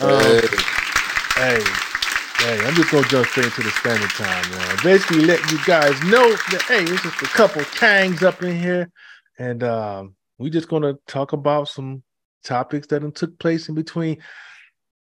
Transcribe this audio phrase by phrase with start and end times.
[0.00, 0.10] Um,
[1.34, 1.60] hey,
[2.38, 4.76] hey, I'm just gonna jump straight into the standard time, man.
[4.84, 8.92] Basically, let you guys know that hey, it's just a couple kangs up in here,
[9.40, 12.04] and um, we just gonna talk about some
[12.44, 14.18] topics that took place in between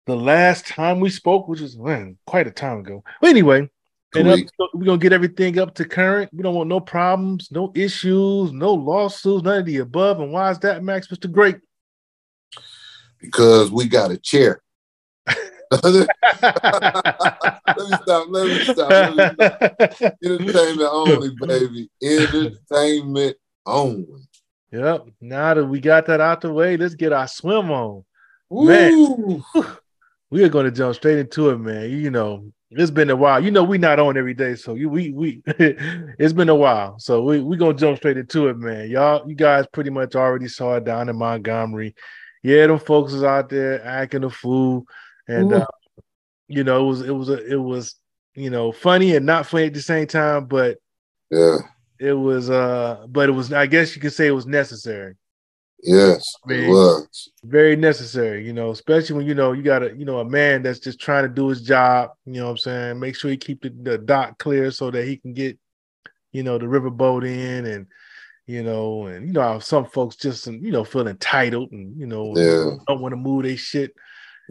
[0.06, 3.04] the last time we spoke, which was man, quite a time ago.
[3.20, 3.70] But anyway,
[4.16, 4.40] and up,
[4.74, 6.30] we're gonna get everything up to current.
[6.32, 10.18] We don't want no problems, no issues, no lawsuits, none of the above.
[10.18, 11.30] And why is that, Max, Mr.
[11.30, 11.58] Great?
[13.20, 14.60] Because we got a chair.
[15.70, 16.02] Let me
[16.42, 17.54] stop.
[17.66, 18.28] Let me stop.
[18.28, 18.90] Let me stop.
[20.24, 21.90] Entertainment only, baby.
[22.02, 24.26] Entertainment only.
[24.72, 25.06] Yep.
[25.20, 28.04] Now that we got that out the way, let's get our swim on.
[28.52, 28.64] Ooh.
[28.64, 29.42] Man,
[30.30, 31.90] we are going to jump straight into it, man.
[31.90, 33.42] You know, it's been a while.
[33.42, 36.98] You know, we not on every day, so you we we it's been a while.
[36.98, 38.88] So we we gonna jump straight into it, man.
[38.88, 41.94] Y'all, you guys pretty much already saw it down in Montgomery.
[42.42, 44.86] Yeah, them folks is out there acting a fool,
[45.30, 45.66] and uh,
[46.48, 47.94] you know, it was it was a, it was
[48.34, 50.78] you know funny and not funny at the same time, but
[51.30, 51.58] yeah,
[51.98, 55.14] it was uh, but it was I guess you could say it was necessary.
[55.82, 59.82] Yes, I mean, it was very necessary, you know, especially when you know you got
[59.82, 62.10] a you know a man that's just trying to do his job.
[62.26, 63.00] You know what I'm saying?
[63.00, 65.58] Make sure he keep the, the dock clear so that he can get,
[66.32, 67.86] you know, the riverboat in and
[68.46, 72.36] you know, and you know some folks just you know feel entitled and you know
[72.36, 72.76] yeah.
[72.88, 73.94] don't want to move their shit.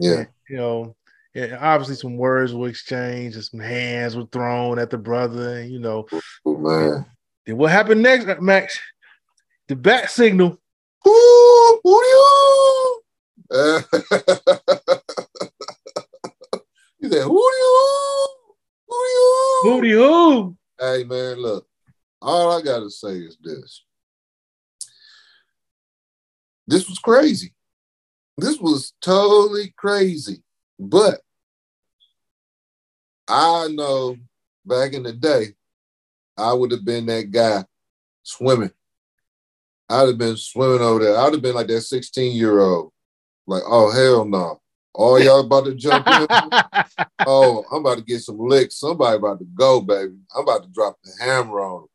[0.00, 0.96] Yeah, you know,
[1.34, 5.58] and obviously some words were exchanged and some hands were thrown at the brother.
[5.58, 6.06] And, you know,
[6.44, 7.06] oh, man.
[7.46, 8.78] Then what happened next, Max?
[9.68, 10.58] The bat signal
[11.04, 11.80] Who?
[11.84, 12.96] Who you?
[13.52, 13.82] Uh,
[17.00, 18.26] he said, Who you?
[18.86, 19.60] Who you?
[19.62, 20.56] Who you?
[20.78, 21.66] Hey man, look.
[22.22, 23.84] All I gotta say is this.
[26.68, 27.52] This was crazy.
[28.40, 30.42] This was totally crazy.
[30.78, 31.20] But
[33.28, 34.16] I know
[34.64, 35.54] back in the day,
[36.36, 37.64] I would have been that guy
[38.22, 38.72] swimming
[39.90, 41.18] I'd have been swimming over there.
[41.18, 42.92] I'd have been like that 16 year old.
[43.46, 44.60] Like, oh, hell no.
[44.94, 46.26] All y'all about to jump in?
[47.26, 48.78] oh, I'm about to get some licks.
[48.78, 50.14] Somebody about to go, baby.
[50.34, 51.88] I'm about to drop the hammer on them.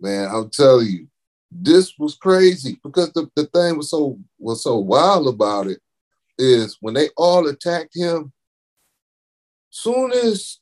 [0.00, 1.08] Man, I'm telling you,
[1.52, 5.78] this was crazy because the, the thing was so was so wild about it
[6.38, 8.32] is when they all attacked him,
[9.70, 10.58] soon as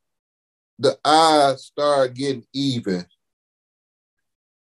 [0.79, 3.07] the eyes started getting even,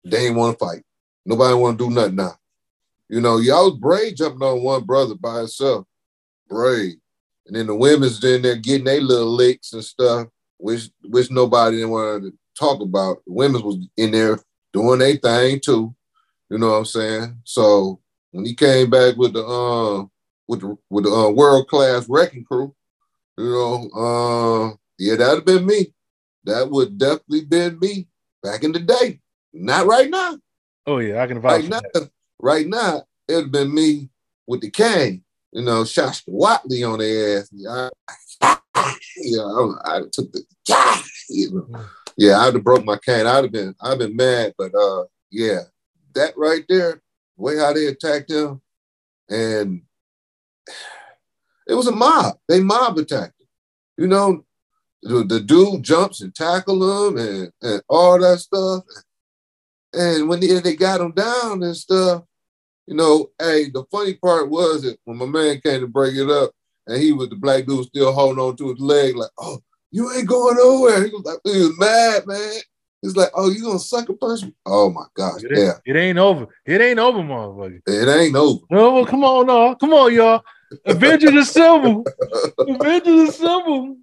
[0.03, 0.83] they didn't want to fight.
[1.25, 2.35] Nobody want to do nothing now.
[3.09, 5.85] You know, y'all was brave jumping on one brother by himself.
[6.47, 6.95] Brave.
[7.45, 11.77] And then the women's in there getting their little licks and stuff, which which nobody
[11.77, 13.17] didn't want to talk about.
[13.25, 14.39] The women's was in there
[14.71, 15.93] doing their thing too.
[16.49, 17.37] You know what I'm saying?
[17.43, 17.99] So
[18.31, 20.05] when he came back with the uh
[20.47, 22.73] with the with the uh, world class wrecking crew,
[23.37, 25.93] you know, uh yeah, that'd have been me.
[26.45, 28.07] That would definitely been me
[28.41, 29.19] back in the day.
[29.53, 30.37] Not right now.
[30.85, 31.81] Oh yeah, I can vouch right now.
[31.93, 32.09] That.
[32.39, 34.09] Right now, it'd been me
[34.47, 35.23] with the cane.
[35.51, 37.51] You know, Shasta Watley on their ass.
[37.69, 37.89] I,
[39.17, 40.43] yeah, I, I, took the
[41.29, 41.85] you know.
[42.17, 43.25] Yeah, I'd have broke my cane.
[43.25, 45.61] I'd have been, I'd been mad, but uh, yeah,
[46.15, 47.01] that right there,
[47.37, 48.61] the way how they attacked him,
[49.29, 49.81] and
[51.67, 52.37] it was a mob.
[52.47, 53.47] They mob attacked him.
[53.97, 54.45] You know,
[55.01, 58.83] the, the dude jumps and tackle him and, and all that stuff.
[59.93, 62.23] And when they, they got him down and stuff,
[62.87, 66.29] you know, hey, the funny part was that when my man came to break it
[66.29, 66.51] up,
[66.87, 69.59] and he was the black dude still holding on to his leg, like, oh,
[69.91, 71.05] you ain't going nowhere.
[71.05, 72.59] He was like, he was mad, man.
[73.03, 74.55] He's like, oh, you gonna suck a person?
[74.65, 75.73] Oh my gosh, it yeah.
[75.85, 76.47] It ain't over.
[76.65, 77.81] It ain't over, motherfucker.
[77.85, 78.61] It ain't over.
[78.71, 80.41] No, well, come on, no, come on, y'all.
[80.85, 82.05] Avengers Assemble.
[82.57, 83.97] Avengers Assemble.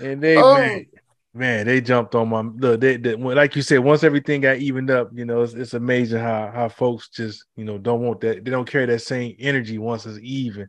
[0.00, 0.56] And they oh.
[0.56, 0.86] man,
[1.32, 2.80] man, they jumped on my look.
[2.80, 6.18] They, they, like you said, once everything got evened up, you know, it's, it's, amazing
[6.18, 8.44] how how folks just you know don't want that.
[8.44, 10.68] They don't carry that same energy once it's even.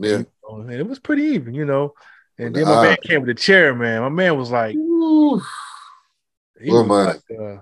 [0.00, 1.94] Yeah, you know, and it was pretty even, you know.
[2.38, 4.00] And then my uh, man came with a chair, man.
[4.02, 4.76] My man was like,
[6.60, 7.56] he oh my, like, uh,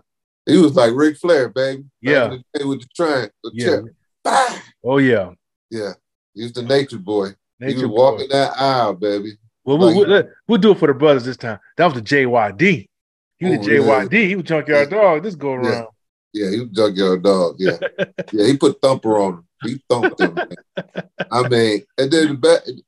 [0.47, 1.85] he was like Ric Flair, baby.
[2.01, 3.81] Yeah, the with the train, the yeah.
[4.23, 4.61] Bah!
[4.85, 5.33] Oh yeah,
[5.71, 5.93] yeah.
[6.35, 7.31] He was the nature boy.
[7.59, 8.33] Nature he was walking boy.
[8.35, 9.33] that aisle, baby.
[9.65, 11.59] Well, we'll, we'll, we'll, do it for the brothers this time.
[11.77, 12.89] That was the JYD.
[13.39, 14.13] He was oh, JYD.
[14.13, 14.27] Yeah.
[14.27, 14.97] He was junkyard yeah.
[14.97, 15.23] dog.
[15.23, 15.89] This go around.
[16.33, 16.45] Yeah.
[16.45, 17.57] yeah, he was junkyard dog.
[17.59, 17.79] Yeah,
[18.33, 18.47] yeah.
[18.47, 19.47] He put thumper on him.
[19.63, 20.39] He thumped him.
[21.33, 22.83] I mean, and then the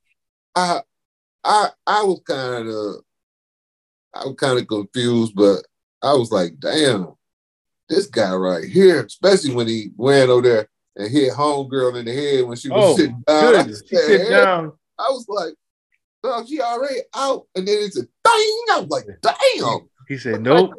[0.54, 0.80] I,
[1.44, 3.02] I, I was kind of,
[4.14, 5.62] I was kind of confused, but
[6.02, 7.14] I was like, damn,
[7.88, 12.12] this guy right here, especially when he went over there and hit homegirl in the
[12.12, 13.68] head when she was oh, sitting down.
[13.88, 14.72] She sit down.
[14.98, 15.54] I was like,
[16.22, 17.46] dog, she already out.
[17.54, 18.10] And then it's a ding.
[18.24, 19.88] I was like, damn.
[20.08, 20.72] He said, Nope.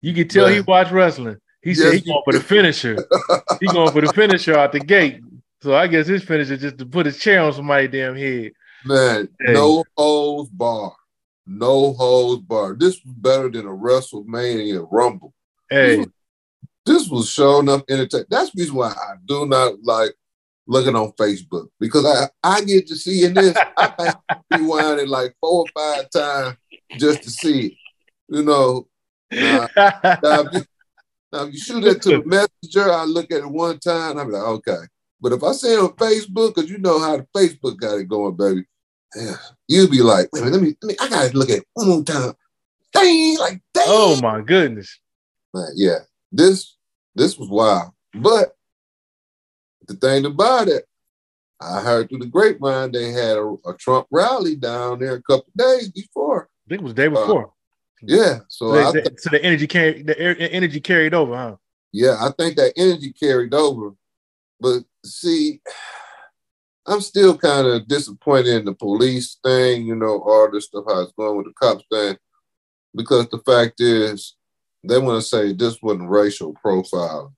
[0.00, 1.36] You can tell he watched wrestling.
[1.62, 3.08] He Yes, said he he going for the finisher.
[3.60, 5.20] he going for the finisher out the gate.
[5.62, 8.52] So I guess his finisher just to put his chair on somebody's damn head.
[8.84, 9.54] Man, Hey.
[9.54, 10.94] no holds bar.
[11.46, 12.80] No holds barred.
[12.80, 15.34] This was better than a WrestleMania Rumble.
[15.68, 16.04] Hey,
[16.86, 18.26] This was showing up entertaining.
[18.30, 20.12] That's the reason why I do not like
[20.66, 23.56] looking on Facebook because I, I get to see in this.
[23.76, 24.14] I
[24.56, 26.56] rewind it like four or five times
[26.98, 27.72] just to see it.
[28.28, 28.88] You know,
[29.30, 30.64] now, now, if you,
[31.32, 32.24] now if you shoot it to the
[32.62, 34.80] messenger, I look at it one time, I'm like, okay.
[35.20, 38.08] But if I say it on Facebook, because you know how the Facebook got it
[38.08, 38.64] going, baby,
[39.16, 39.36] yeah,
[39.68, 41.66] you'd be like, wait a minute, let me, let me I gotta look at it
[41.74, 42.34] one more time.
[42.92, 43.84] Dang, like dang.
[43.88, 44.98] oh my goodness.
[45.52, 45.98] Man, yeah,
[46.32, 46.76] this
[47.14, 47.92] this was wild.
[48.14, 48.56] But
[49.86, 50.84] the thing about it,
[51.60, 55.46] I heard through the grapevine they had a, a Trump rally down there a couple
[55.56, 56.48] days before.
[56.66, 57.46] I think it was the day before.
[57.46, 57.50] Uh,
[58.06, 61.56] yeah, so so, they- th- so the energy carried the air- energy carried over, huh?
[61.92, 63.92] yeah, I think that energy carried over.
[64.60, 65.60] But see,
[66.86, 71.00] I'm still kind of disappointed in the police thing, you know, all this stuff, how
[71.00, 72.16] it's going with the cops thing,
[72.94, 74.36] because the fact is,
[74.86, 77.32] they want to say this wasn't racial profiling,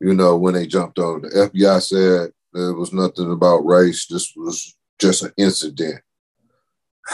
[0.00, 1.22] you know, when they jumped on.
[1.22, 6.00] The FBI said there was nothing about race, this was just an incident.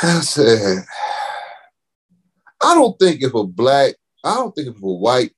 [0.02, 0.84] I said,
[2.62, 5.32] I don't think if a black, I don't think if a white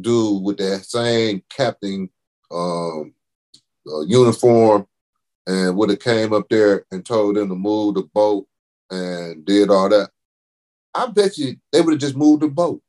[0.00, 2.08] dude with that same captain
[2.50, 3.12] um,
[3.86, 4.86] uh, uniform
[5.46, 8.46] and would have came up there and told them to move the boat
[8.90, 10.10] and did all that,
[10.94, 12.82] I bet you they would have just moved the boat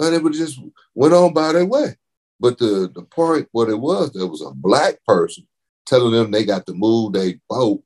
[0.00, 0.60] and they would have just
[0.94, 1.96] went on by their way.
[2.40, 5.46] But the the point, what it was, there was a black person
[5.86, 7.82] telling them they got to move their boat,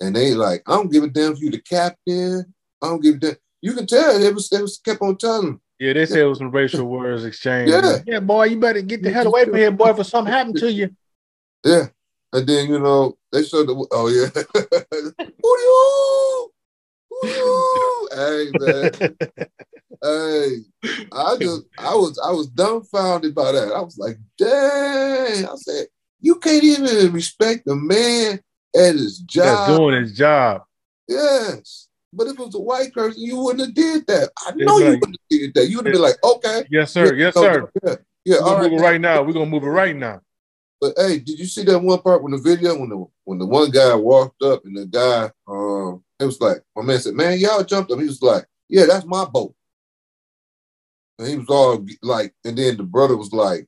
[0.00, 2.54] and they like, I don't give a damn if you the captain.
[2.82, 3.36] I don't give a damn.
[3.60, 5.60] You can tell it was they was kept on telling them.
[5.80, 7.72] Yeah, they said it was some racial words exchanged.
[7.72, 7.98] Yeah.
[8.06, 10.72] yeah, boy, you better get the hell away from here, boy, for something happened to
[10.72, 10.94] you.
[11.64, 11.86] Yeah.
[12.32, 14.28] And then, you know, they showed the, oh, yeah.
[15.42, 16.50] Hoo-dee-oo!
[17.10, 18.08] Hoo-dee-oo!
[18.12, 19.16] hey, man.
[20.02, 20.56] Hey,
[21.12, 23.72] I just, I was, I was dumbfounded by that.
[23.74, 25.44] I was like, dang.
[25.46, 25.86] I said,
[26.20, 28.40] you can't even respect a man
[28.76, 29.76] at his That's job.
[29.78, 30.62] doing his job.
[31.08, 31.88] Yes.
[32.12, 34.30] But if it was a white person, you wouldn't have did that.
[34.46, 35.68] I It's know you like- wouldn't have did that.
[35.68, 36.64] You would have been like, okay.
[36.70, 37.14] Yes, sir.
[37.14, 37.70] Yes, no, sir.
[37.84, 37.94] Yeah,
[38.24, 38.80] yeah We're all right.
[38.80, 39.22] right now.
[39.22, 40.20] We're gonna move it right now.
[40.80, 43.46] But hey, did you see that one part when the video when the when the
[43.46, 47.38] one guy walked up and the guy um it was like my man said, Man,
[47.38, 48.00] y'all jumped him.
[48.00, 49.54] He was like, Yeah, that's my boat.
[51.18, 53.66] And he was all like, and then the brother was like,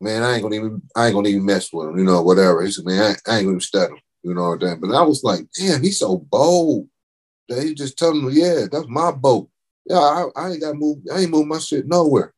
[0.00, 2.62] Man, I ain't gonna even I ain't gonna even mess with him, you know, whatever.
[2.64, 3.60] He said, Man, I, ain't- I ain't gonna even
[3.90, 6.88] him, you know what I'm But I was like, damn, he's so bold.
[7.48, 9.48] That he just telling him, Yeah, that's my boat.
[9.86, 12.34] Yeah, I, I ain't gotta move, I ain't move my shit nowhere.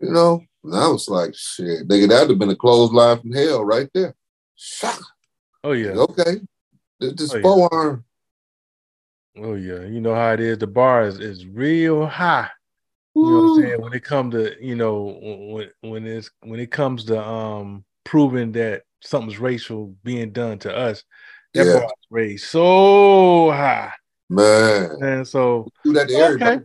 [0.00, 0.42] You know?
[0.66, 4.14] And I was like, shit, nigga, that'd have been a clothesline from hell right there.
[4.56, 5.00] Shock.
[5.62, 5.90] Oh yeah.
[5.90, 6.40] Okay.
[6.98, 7.38] This, Oh,
[9.36, 9.42] yeah.
[9.44, 9.86] Oh yeah.
[9.86, 10.58] You know how it is.
[10.58, 12.48] The bar is, is real high.
[13.14, 13.80] You know what I'm saying?
[13.80, 15.18] When it comes to, you know,
[15.52, 20.76] when when it's when it comes to um proving that something's racial being done to
[20.76, 21.04] us,
[21.54, 21.72] that Yeah.
[21.74, 23.92] bar is raised so high.
[24.28, 24.90] Man.
[25.00, 26.24] And so We do that to Okay.
[26.24, 26.64] everybody.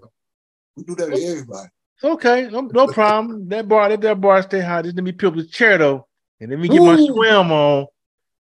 [0.76, 1.70] We do that to everybody.
[2.04, 3.48] Okay, no, no problem.
[3.50, 4.86] That bar, let that bar stay hot.
[4.86, 6.08] Just let me up the chair though,
[6.40, 7.06] and let me get my Ooh.
[7.06, 7.88] swim on.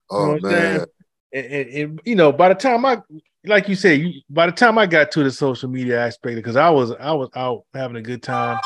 [0.09, 0.85] Oh what I'm man.
[1.33, 2.97] and, and, and, you know, by the time I,
[3.45, 6.55] like you said, you, by the time I got to the social media aspect, because
[6.55, 8.59] I was I was out having a good time.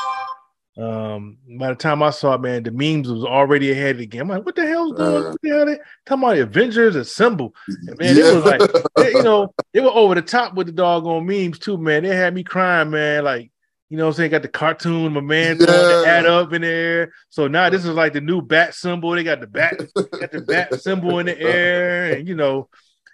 [0.78, 4.22] Um, by the time I saw it, man, the memes was already ahead again.
[4.22, 5.24] I'm like, what the hell's going?
[5.24, 5.30] Uh.
[5.30, 5.66] what the hell?
[5.66, 7.54] They talking about Avengers Assemble?
[7.66, 8.60] And, man, it was like,
[8.96, 12.02] they- you know, they were over the top with the doggone memes too, man.
[12.02, 13.24] They had me crying, man.
[13.24, 13.50] Like,
[13.88, 16.02] you know, what I'm saying, got the cartoon, my man, the Yeah.
[16.10, 17.12] add up in there.
[17.28, 19.12] So now this is like the new bat symbol.
[19.12, 22.68] They got the bat got the bat symbol in the air, and you know,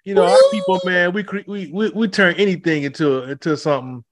[0.05, 4.03] you know, our people, man, we we we, we turn anything into into something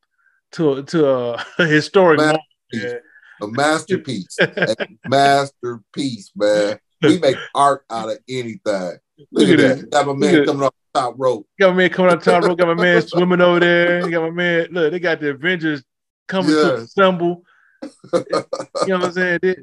[0.53, 2.39] to to a, historic Man.
[2.73, 3.03] moment.
[3.43, 4.37] a masterpiece.
[4.41, 4.77] a
[5.09, 6.79] masterpiece, man.
[7.03, 8.99] We make art out of anything.
[9.33, 9.91] Look, at that.
[9.91, 11.47] Got my man Look coming off top rope.
[11.59, 12.59] Got my man coming up top rope.
[12.59, 14.11] Got my man swimming over there.
[14.11, 14.69] Got my man.
[14.71, 15.83] Look, they got the Avengers
[16.31, 16.81] coming to Yes.
[16.83, 17.43] assemble.
[18.13, 19.39] You know what I'm saying?
[19.43, 19.57] They-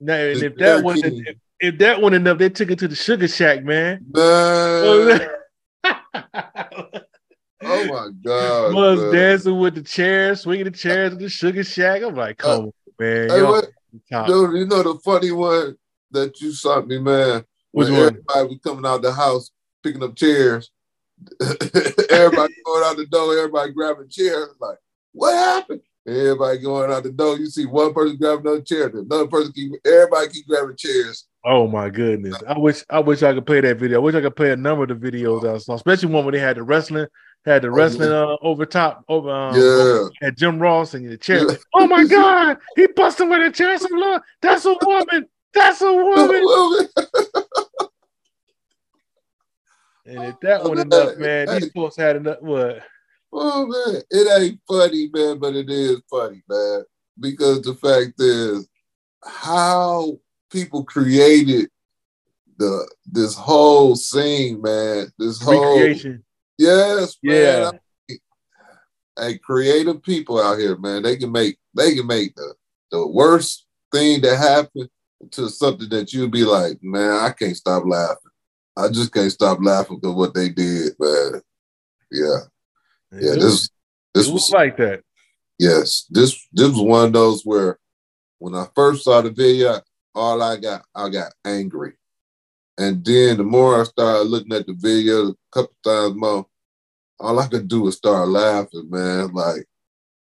[0.00, 2.96] now, and if that wasn't if, if that wasn't enough, they took it to the
[2.96, 4.04] Sugar Shack, man.
[4.12, 5.30] Man.
[7.64, 8.74] Oh my God.
[8.74, 9.12] was man.
[9.12, 12.02] dancing with the chairs, swinging the chairs at the Sugar Shack.
[12.02, 13.30] I'm like, uh, come on, man.
[13.30, 13.68] Hey, what-
[14.26, 15.76] Dude, you know the funny one
[16.10, 17.44] that you sent me, man.
[17.72, 18.06] Which when one?
[18.08, 19.50] everybody was coming out the house
[19.84, 20.70] picking up chairs.
[21.40, 24.48] everybody going out the door, everybody grabbing chairs.
[24.60, 24.78] Like,
[25.12, 25.82] what happened?
[26.06, 27.38] Everybody going out the door.
[27.38, 31.26] You see one person grab another chair, another person keep everybody keep grabbing chairs.
[31.44, 32.36] Oh my goodness!
[32.46, 33.98] I wish I wish I could play that video.
[33.98, 36.32] I wish I could play a number of the videos I saw, especially one where
[36.32, 37.06] they had the wrestling,
[37.44, 40.08] had the oh, wrestling uh, over top over um, yeah.
[40.20, 41.48] had Jim Ross and the chair.
[41.48, 41.56] Yeah.
[41.74, 42.58] Oh my God!
[42.74, 43.78] He busted with a chair.
[43.78, 44.22] Some love.
[44.40, 45.26] That's a woman.
[45.54, 46.88] That's a woman.
[50.06, 52.40] and if that wasn't enough, man, these folks had enough.
[52.40, 52.82] What?
[53.32, 56.84] Oh man, it ain't funny, man, but it is funny, man.
[57.18, 58.68] Because the fact is,
[59.24, 60.18] how
[60.50, 61.68] people created
[62.58, 65.10] the this whole scene, man.
[65.18, 66.24] This whole Recreation.
[66.58, 67.70] yes, yeah.
[68.08, 68.18] man.
[69.18, 71.02] Hey, creative people out here, man.
[71.02, 72.54] They can make they can make the
[72.90, 74.90] the worst thing that happened
[75.32, 78.30] to something that you'd be like, man, I can't stop laughing.
[78.76, 81.42] I just can't stop laughing because what they did, man.
[82.10, 82.38] Yeah.
[83.12, 83.68] Yeah, this
[84.14, 85.02] this was, was like that.
[85.58, 87.78] Yes, this this was one of those where
[88.38, 89.80] when I first saw the video,
[90.14, 91.92] all I got I got angry,
[92.78, 96.46] and then the more I started looking at the video a couple times more,
[97.20, 99.32] all I could do was start laughing, man.
[99.32, 99.66] Like,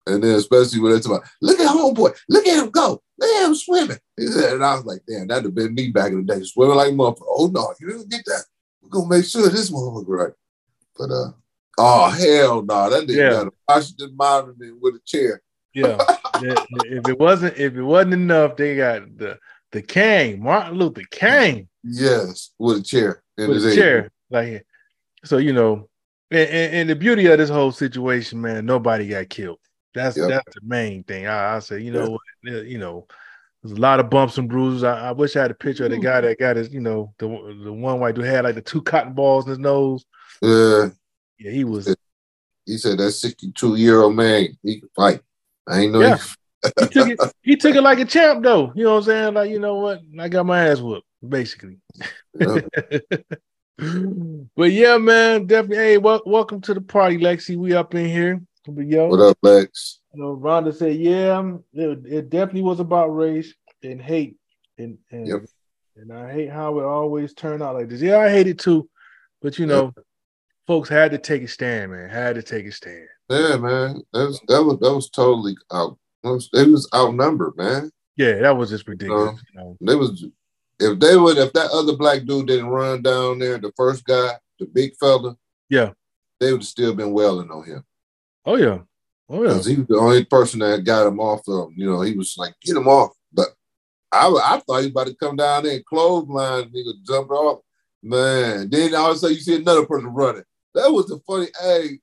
[0.06, 3.30] and then especially when they talk about, look at homeboy, look at him go, look
[3.30, 3.98] at him swimming.
[4.18, 6.92] And I was like, damn, that'd have been me back in the day, swimming like
[6.92, 7.24] motherfucker.
[7.26, 8.44] Oh no, you didn't get that.
[8.82, 10.32] We're gonna make sure this motherfucker right.
[10.96, 11.32] But uh
[11.78, 12.90] Oh hell no!
[12.90, 13.30] That nigga yeah.
[13.30, 15.42] got a Washington monument with a chair.
[15.74, 15.98] yeah.
[16.42, 19.38] if it wasn't if it wasn't enough, they got the
[19.72, 21.68] the King, Martin Luther King.
[21.82, 23.22] Yes, with a chair.
[23.36, 24.10] with a chair.
[24.30, 24.66] Like
[25.24, 25.88] so, you know,
[26.30, 29.58] and, and, and, the beauty of this whole situation, man, nobody got killed.
[29.94, 30.28] That's yep.
[30.28, 31.26] that's the main thing.
[31.26, 33.06] I, I say, you know, you know,
[33.62, 34.84] there's a lot of bumps and bruises.
[34.84, 37.14] I, I, wish I had a picture of the guy that got his, you know,
[37.18, 37.28] the
[37.64, 40.04] the one white dude had like the two cotton balls in his nose.
[40.42, 40.90] Yeah.
[41.38, 41.94] Yeah, he was.
[42.64, 45.20] He said that 62 year old man, he can fight.
[45.68, 46.00] I ain't know.
[46.00, 46.18] Yeah.
[46.18, 47.20] He, he took it.
[47.42, 48.72] He took it like a champ, though.
[48.74, 49.34] You know what I'm saying?
[49.34, 50.00] Like, you know what?
[50.18, 51.78] I got my ass whooped, basically.
[52.34, 52.60] Yeah.
[54.56, 55.76] but yeah, man, definitely.
[55.76, 57.56] Hey, well, welcome to the party, Lexi.
[57.56, 58.42] We up in here.
[58.66, 60.00] Yo, what up, Lex?
[60.12, 64.36] You know, Rhonda said, "Yeah, it, it definitely was about race and hate,
[64.76, 65.42] and and, yep.
[65.94, 68.00] and I hate how it always turned out like this.
[68.00, 68.88] Yeah, I hate it too,
[69.40, 69.94] but you know,
[70.66, 72.08] folks had to take a stand, man.
[72.08, 73.06] Had to take a stand.
[73.28, 74.02] Yeah, man.
[74.12, 75.98] That was that was that was totally out.
[76.24, 77.90] It was, it was outnumbered, man.
[78.16, 79.40] Yeah, that was just ridiculous.
[79.52, 79.76] you know?
[79.80, 80.24] They was
[80.78, 84.32] if they would if that other black dude didn't run down there, the first guy,
[84.58, 85.36] the big fella,
[85.68, 85.92] yeah,
[86.40, 87.84] they would have still been welling on him.
[88.44, 88.78] Oh yeah,
[89.28, 89.48] oh yeah.
[89.48, 91.74] Because He was the only person that got him off of him.
[91.76, 93.12] You know, he was like, get him off.
[93.32, 93.48] But
[94.12, 97.60] I, I thought he was about to come down there and clothesline, nigga, jump off.
[98.02, 100.44] Man, then all of a sudden you see another person running.
[100.76, 101.48] That was the funny.
[101.58, 101.98] Hey,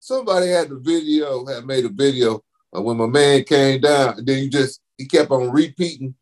[0.00, 2.42] somebody had the video, had made a video
[2.72, 6.14] of when my man came down, and then he just he kept on repeating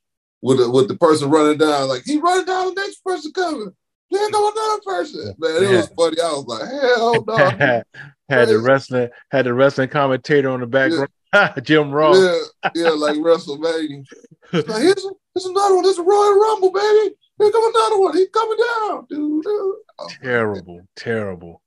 [0.43, 3.73] with the, with the person running down, like he running down, the next person coming.
[4.11, 5.35] There go another person.
[5.39, 5.77] Man, it yeah.
[5.77, 6.21] was funny.
[6.21, 7.83] I was like, hell no.
[8.29, 11.09] had the wrestling, had the wrestling commentator on the background.
[11.33, 11.55] Yeah.
[11.65, 12.19] Jim Ross.
[12.19, 14.05] Yeah, yeah, like WrestleMania.
[14.53, 15.83] like, here's, here's another one.
[15.83, 17.17] This is Royal Rumble, baby.
[17.39, 18.17] Here come another one.
[18.17, 19.45] He's coming down, dude.
[19.47, 20.89] Oh, terrible, man.
[20.95, 21.63] terrible.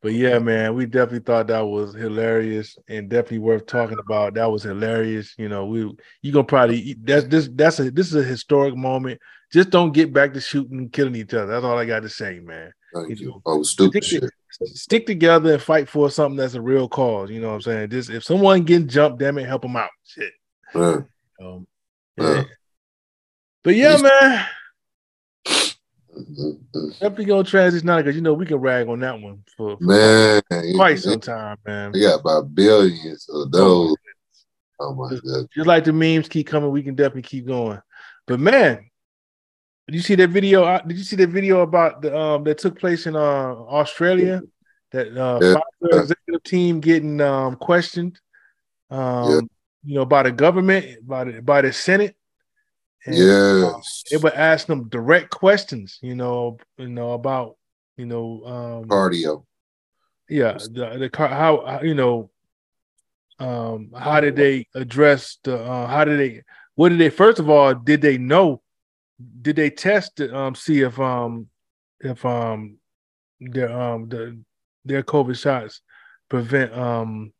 [0.00, 4.34] But yeah, man, we definitely thought that was hilarious and definitely worth talking about.
[4.34, 5.34] That was hilarious.
[5.36, 9.20] You know, we you gonna probably that's this that's a this is a historic moment.
[9.52, 11.46] Just don't get back to shooting and killing each other.
[11.46, 12.72] That's all I got to say, man.
[12.94, 13.42] Thank you.
[13.44, 14.30] Oh, stupid stick, shit.
[14.76, 17.30] Stick together and fight for something that's a real cause.
[17.30, 17.90] You know what I'm saying?
[17.90, 19.90] Just if someone getting jumped, damn it, help them out.
[20.04, 20.32] Shit.
[20.74, 21.00] Yeah.
[21.42, 21.66] Um,
[22.16, 22.44] yeah.
[23.64, 24.46] But yeah, man.
[27.00, 29.84] Definitely gonna transition now because you know we can rag on that one for, for
[29.84, 30.42] man
[30.74, 31.92] quite some time, man.
[31.92, 33.94] We got about billions of those.
[34.80, 35.46] Oh my just, god!
[35.54, 37.80] Just like the memes keep coming, we can definitely keep going.
[38.26, 38.90] But man,
[39.86, 40.80] did you see that video?
[40.86, 44.42] Did you see that video about the um that took place in uh Australia?
[44.92, 46.00] That uh yeah.
[46.00, 48.20] executive team getting um questioned,
[48.90, 49.40] um yeah.
[49.84, 52.16] you know, by the government, by the by the Senate
[53.08, 53.74] and, yes.
[53.74, 57.56] Um, they would ask them direct questions, you know, you know about
[57.96, 59.44] you know um, cardio.
[60.28, 62.30] Yeah, the the car how you know
[63.38, 66.42] um how did they address the uh, how did they
[66.74, 68.60] what did they first of all did they know
[69.42, 71.48] did they test to um see if um
[72.00, 72.78] if um
[73.40, 74.38] their um the
[74.84, 75.80] their covid shots
[76.28, 77.32] prevent um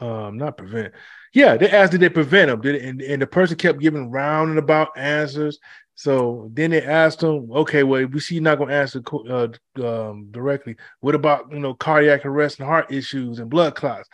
[0.00, 0.92] um not prevent
[1.34, 4.10] yeah they asked did they prevent them did it, and, and the person kept giving
[4.10, 5.58] round and about answers
[5.96, 9.48] So then they asked him, okay, well, we see you're not going to answer uh,
[9.84, 10.76] um, directly.
[11.00, 14.08] What about you know cardiac arrest and heart issues and blood clots?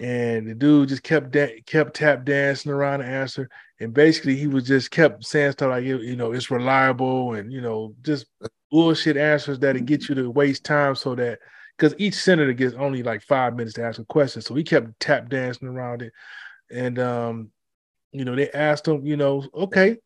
[0.00, 3.48] And the dude just kept da- kept tap dancing around the answer,
[3.80, 7.60] and basically he was just kept saying stuff like you know it's reliable and you
[7.60, 8.26] know just
[8.70, 11.38] bullshit answers that it get you to waste time so that
[11.76, 14.98] because each senator gets only like five minutes to ask a question, so he kept
[15.00, 16.12] tap dancing around it,
[16.70, 17.50] and um,
[18.12, 19.96] you know they asked him, you know, okay,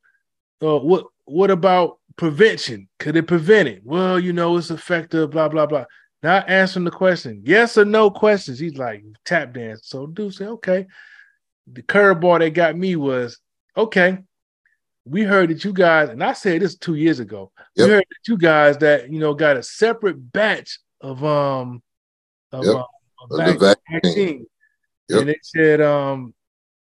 [0.62, 2.88] uh, what what about prevention?
[2.98, 3.82] Could it prevent it?
[3.84, 5.84] Well, you know, it's effective, blah, blah, blah.
[6.22, 7.42] Not answering the question.
[7.44, 8.58] Yes or no questions.
[8.58, 9.82] He's like tap dance.
[9.84, 10.86] So dude said, okay.
[11.70, 13.38] The curveball that got me was,
[13.76, 14.18] okay,
[15.04, 17.86] we heard that you guys, and I said this two years ago, yep.
[17.86, 21.82] we heard that you guys that you know got a separate batch of um
[22.52, 22.74] of, yep.
[22.74, 24.46] um, vaccine.
[25.08, 25.20] Yep.
[25.20, 26.34] And they said um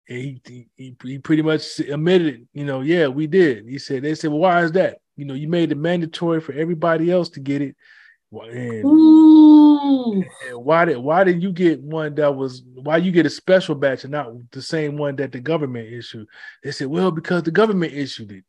[0.05, 0.41] he,
[0.77, 3.67] he he pretty much admitted, you know, yeah, we did.
[3.67, 4.99] He said they said, well, why is that?
[5.15, 7.75] You know, you made it mandatory for everybody else to get it.
[8.31, 13.29] And, and why did why did you get one that was why you get a
[13.29, 16.27] special batch and not the same one that the government issued?
[16.63, 18.43] They said, well, because the government issued it.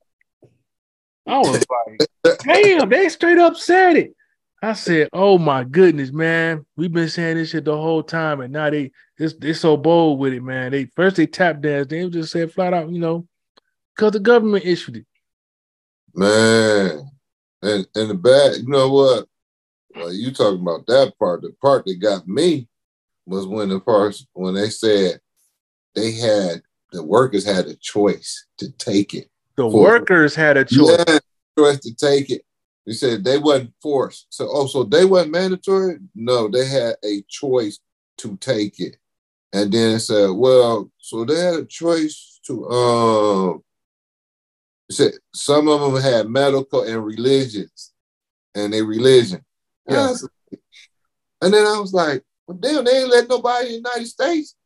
[1.27, 1.65] I was
[2.25, 4.17] like, damn, they straight up said it.
[4.65, 6.65] I said, "Oh my goodness, man!
[6.75, 10.19] We've been saying this shit the whole time, and now they it's they so bold
[10.19, 10.73] with it, man.
[10.73, 13.29] They first they tap dance, they just said flat out, you know,
[13.95, 15.07] because the government issued it.
[16.15, 17.11] Man,
[17.61, 19.27] and and the bad, you know what?
[19.97, 21.43] Well, you talking about that part?
[21.43, 22.67] The part that got me
[23.27, 25.21] was when the first when they said
[25.95, 29.29] they had the workers had a choice to take it.
[29.57, 31.05] The workers had a choice.
[31.07, 31.19] Yeah,
[31.59, 32.47] choice to take it
[32.85, 34.27] he said they wasn't forced.
[34.31, 35.99] So, oh, so they wasn't mandatory?
[36.15, 37.79] No, they had a choice
[38.19, 38.97] to take it.
[39.53, 43.63] And then said, well, so they had a choice to um
[44.91, 47.93] said some of them had medical and religions
[48.55, 49.45] and they religion.
[49.89, 50.11] Yeah.
[50.11, 50.19] And,
[51.43, 54.57] and then I was like, well, damn, they ain't let nobody in the United States.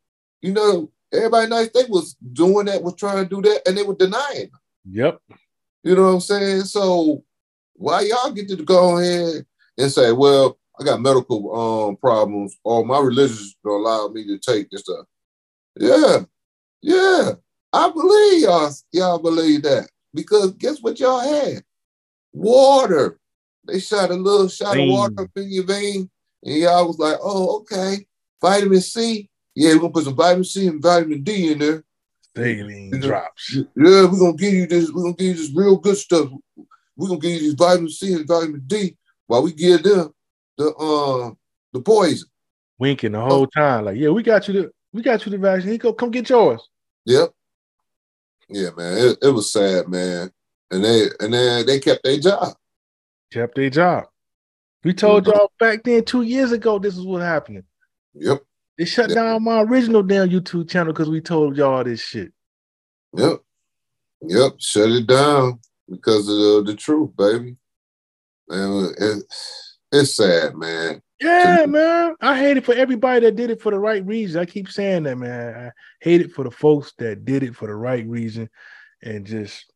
[0.40, 3.66] You know, everybody in the United States was doing that, was trying to do that,
[3.66, 4.50] and they were denying.
[4.90, 5.20] Yep.
[5.85, 6.62] You know what I'm saying?
[6.62, 7.24] So
[7.78, 9.46] why y'all get to go ahead
[9.78, 14.38] and say, well, I got medical um, problems or my religion don't allow me to
[14.38, 15.06] take this stuff?
[15.78, 16.18] Yeah,
[16.82, 17.32] yeah.
[17.72, 19.88] I believe y'all, y'all believe that.
[20.12, 21.62] Because guess what y'all had?
[22.32, 23.18] Water.
[23.66, 24.88] They shot a little shot vein.
[24.88, 26.10] of water up in your vein,
[26.42, 28.06] and y'all was like, oh, okay.
[28.40, 29.28] Vitamin C.
[29.54, 31.84] Yeah, we're gonna put some vitamin C and vitamin D in there.
[32.36, 33.54] Saline drops.
[33.54, 36.30] Yeah, we're gonna give you this, we're gonna give you this real good stuff
[36.98, 38.96] we're gonna give you these vitamin C and vitamin D
[39.28, 40.12] while we give them
[40.58, 41.30] the uh
[41.72, 42.28] the poison.
[42.78, 45.72] Winking the whole time, like, yeah, we got you the we got you the vaccine.
[45.72, 46.68] He go, come get yours.
[47.06, 47.30] Yep.
[48.48, 48.98] Yeah, man.
[48.98, 50.30] It, it was sad, man.
[50.70, 52.54] And they and then they kept their job.
[53.32, 54.04] Kept their job.
[54.84, 55.38] We told mm-hmm.
[55.38, 57.64] y'all back then two years ago this is what happening.
[58.14, 58.42] Yep.
[58.76, 59.16] They shut yep.
[59.16, 62.32] down my original damn YouTube channel because we told y'all this shit.
[63.16, 63.38] Yep.
[64.22, 64.52] Yep.
[64.58, 67.57] Shut it down because of the, the truth, baby.
[68.48, 69.24] And it,
[69.92, 71.03] it's sad, man.
[71.20, 72.14] Yeah, man.
[72.20, 74.40] I hate it for everybody that did it for the right reason.
[74.40, 75.66] I keep saying that, man.
[75.66, 78.48] I hate it for the folks that did it for the right reason
[79.03, 79.66] and just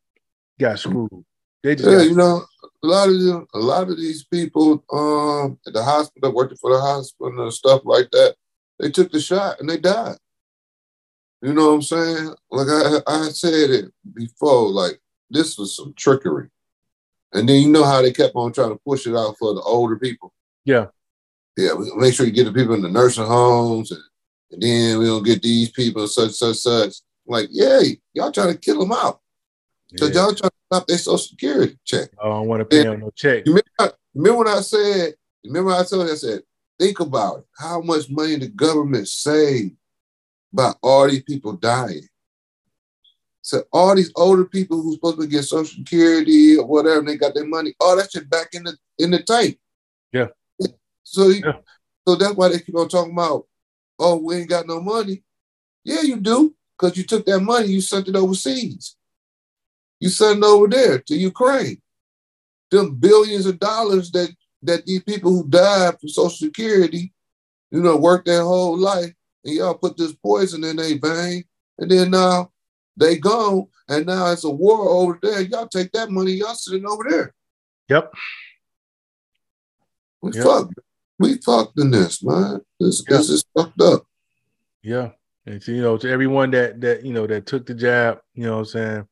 [0.61, 1.25] got screwed.
[1.63, 2.45] They just yeah, you know,
[2.83, 6.73] a lot of them, a lot of these people um at the hospital working for
[6.73, 8.35] the hospital and stuff like that,
[8.79, 10.17] they took the shot and they died.
[11.41, 12.35] You know what I'm saying?
[12.51, 15.01] Like I, I said it before, like
[15.33, 16.49] this was some trickery.
[17.33, 19.61] And then you know how they kept on trying to push it out for the
[19.61, 20.33] older people.
[20.65, 20.87] Yeah.
[21.57, 24.01] Yeah, make sure you get the people in the nursing homes and,
[24.53, 26.95] and then we don't get these people such, such, such.
[27.27, 27.81] Like, yeah,
[28.15, 29.21] y'all trying to kill them out.
[29.97, 30.15] So yeah.
[30.15, 32.09] y'all trying to stop their social security check.
[32.19, 33.45] Oh, I don't want to pay them no check.
[33.47, 35.15] You remember, remember when I said,
[35.45, 36.41] remember I told you, I said,
[36.79, 37.45] think about it.
[37.59, 39.77] How much money the government saved
[40.53, 42.07] by all these people dying.
[43.43, 47.17] So all these older people who's supposed to get Social Security or whatever, and they
[47.17, 49.59] got their money, all that shit back in the in the tank.
[50.13, 50.29] Yeah.
[51.03, 51.55] So yeah.
[52.07, 53.47] so that's why they keep on talking about,
[53.99, 55.25] oh, we ain't got no money.
[55.85, 58.97] Yeah, you do, because you took that money, you sent it overseas.
[59.99, 61.83] You sent it over there to Ukraine.
[62.71, 64.31] Them billions of dollars that
[64.63, 67.13] that these people who died from Social Security,
[67.73, 69.13] you know, worked their whole life,
[69.45, 71.43] and y'all put this poison in their vein,
[71.79, 72.52] and then now
[72.97, 75.43] they gone, and now it's a war over there.
[75.43, 77.35] Y'all take that money, y'all sitting over there.
[77.89, 78.13] Yep.
[80.23, 80.45] We yep.
[80.45, 80.75] fucked.
[81.19, 82.61] We fucked in this, man.
[82.79, 83.19] This yep.
[83.19, 84.07] this is fucked up.
[84.83, 85.11] Yeah.
[85.47, 88.45] And to, you know, to everyone that that you know that took the jab, you
[88.45, 89.09] know what I'm saying?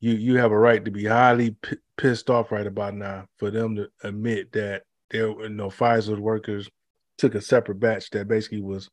[0.00, 3.50] you you have a right to be highly p- pissed off right about now for
[3.50, 6.68] them to admit that there were no Pfizer workers
[7.16, 8.88] took a separate batch that basically was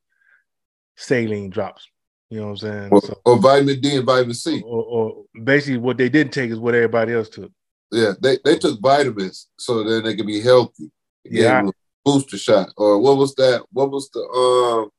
[0.95, 1.87] saline drops.
[2.35, 2.89] You know what I'm saying?
[2.91, 4.61] Or, So- or vitamin D and vitamin C.
[4.65, 7.49] or, or basically what they didn't take is what everybody else took.
[7.93, 10.91] Yeah, they, they took vitamins so then they could be healthy.
[11.23, 11.69] Yeah.
[12.03, 12.69] booster shot.
[12.75, 13.63] Or what was that?
[13.71, 14.89] What was the um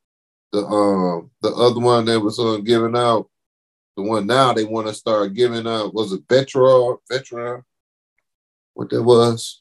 [0.50, 3.28] the um the other one that was uh, giving out?
[3.98, 7.64] The one now they want to start giving out was it Veteran Veteran?
[8.72, 9.60] What that was?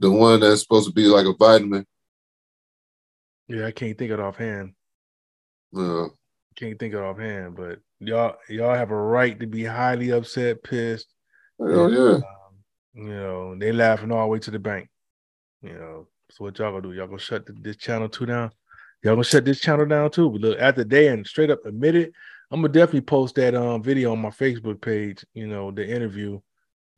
[0.00, 1.86] The one that's supposed to be like a vitamin.
[3.46, 4.72] Yeah, I can't think of it offhand.
[5.76, 6.08] Uh,
[6.56, 10.62] Can't think of it offhand, but y'all y'all have a right to be highly upset,
[10.62, 11.12] pissed.
[11.58, 12.14] hell yeah.
[12.16, 12.22] Um,
[12.94, 14.88] you know, they laughing all the way to the bank.
[15.62, 16.92] You know, so what y'all gonna do?
[16.92, 18.50] Y'all gonna shut the, this channel too down?
[19.02, 20.30] Y'all gonna shut this channel down too?
[20.30, 22.12] But look, after day and straight up admit it,
[22.50, 25.24] I'm gonna definitely post that um video on my Facebook page.
[25.34, 26.40] You know, the interview,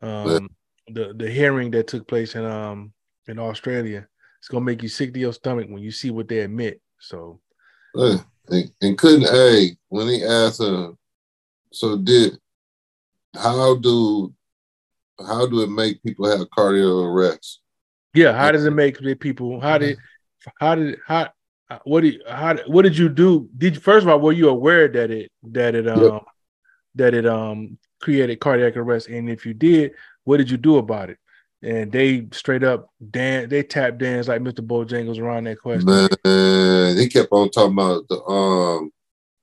[0.01, 0.49] um,
[0.89, 2.93] the the hearing that took place in um
[3.27, 4.07] in Australia.
[4.39, 6.81] It's gonna make you sick to your stomach when you see what they admit.
[6.99, 7.41] So
[7.95, 8.19] Yeah.
[8.49, 10.93] And, and couldn't a when he asked her,
[11.73, 12.39] so did
[13.35, 14.35] how do
[15.19, 17.61] how do it make people have cardio arrest?
[18.15, 19.61] Yeah, how does it make the people?
[19.61, 19.99] How did,
[20.59, 21.31] how did, how,
[21.85, 23.49] what did, how, what did you do?
[23.57, 26.23] Did you, first of all, were you aware that it, that it, um, Yep.
[26.97, 29.09] that it, um, created cardiac arrest?
[29.09, 29.93] And if you did,
[30.25, 31.19] what did you do about it?
[31.63, 34.67] And they straight up dance, they tap dance like Mr.
[34.67, 35.85] Bojangles around that question.
[35.85, 38.91] Man, he kept on talking about the um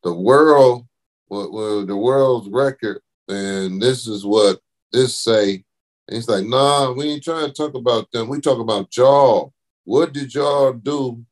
[0.04, 0.88] the world,
[1.30, 4.60] well the world's record, and this is what
[4.92, 5.64] this say.
[6.08, 8.30] And he's like, nah, we ain't trying to talk about them.
[8.30, 9.54] We talk about y'all.
[9.84, 11.24] What did y'all do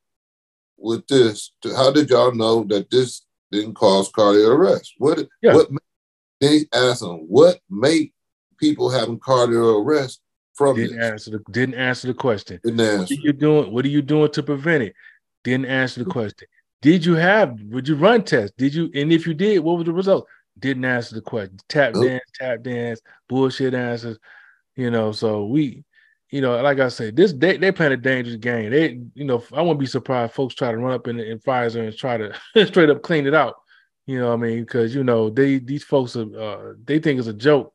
[0.77, 1.51] with this?
[1.63, 4.93] How did y'all know that this didn't cause cardiac arrest?
[4.97, 5.55] What Yeah.
[5.55, 5.69] what
[6.41, 8.11] then he asked him, what made
[8.59, 10.21] people having cardiac arrest
[10.55, 11.11] from Didn't this?
[11.11, 12.59] answer the, didn't answer the question.
[12.63, 13.71] Didn't What are you doing?
[13.71, 14.95] What are you doing to prevent it?
[15.43, 16.47] Didn't answer the question.
[16.81, 17.59] Did you have?
[17.69, 18.55] Would you run tests?
[18.57, 18.89] Did you?
[18.93, 20.27] And if you did, what was the result?
[20.59, 21.57] Didn't answer the question.
[21.67, 22.05] Tap Nope.
[22.05, 24.17] dance, tap dance, bullshit answers.
[24.75, 25.83] You know, so we,
[26.31, 28.71] you know, like I said, this they they playing a dangerous game.
[28.71, 31.39] They, you know, I wouldn't be surprised if folks try to run up in, in
[31.39, 32.33] Pfizer and try to
[32.67, 33.55] straight up clean it out.
[34.05, 37.19] You know, what I mean, because you know they these folks are uh, they think
[37.19, 37.73] it's a joke.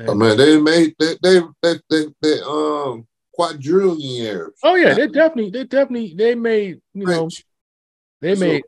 [0.00, 3.06] And- Oh man, they made they they they they, they um
[3.38, 4.50] quadrillionaires.
[4.64, 7.44] oh yeah, they definitely they definitely they made you know Rich.
[8.20, 8.62] They So- made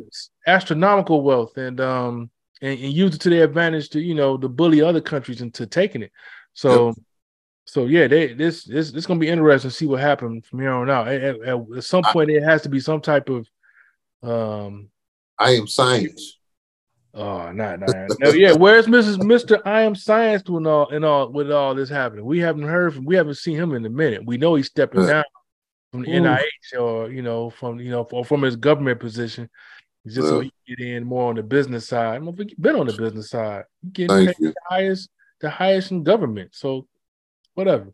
[0.46, 4.48] astronomical wealth and um and, and used it to their advantage to you know to
[4.48, 6.12] bully other countries into taking it.
[6.54, 6.94] So
[7.64, 10.70] so yeah, they this this it's gonna be interesting to see what happens from here
[10.72, 11.08] on out.
[11.08, 13.46] At, at- at- at some point, it has to be some type of
[14.22, 14.88] um
[15.38, 16.38] I am science.
[17.14, 18.52] Oh not no, yeah.
[18.52, 19.22] Where's Mrs.
[19.22, 22.24] Mister I am science doing all and all with all this happening?
[22.24, 24.24] We haven't heard from we haven't seen him in a minute.
[24.24, 25.08] We know he's stepping hmm.
[25.08, 25.24] down
[25.90, 26.24] from the hmm.
[26.24, 26.28] Ooh.
[26.28, 29.48] NIH or you know from you know or from his government position
[30.06, 30.44] just so Yeah.
[30.44, 32.20] he can get in more on the business side.
[32.20, 33.64] I don't been on the business side.
[33.82, 34.48] He getting paid you.
[34.48, 36.54] the highest, the highest in government.
[36.54, 36.88] So
[37.54, 37.92] whatever.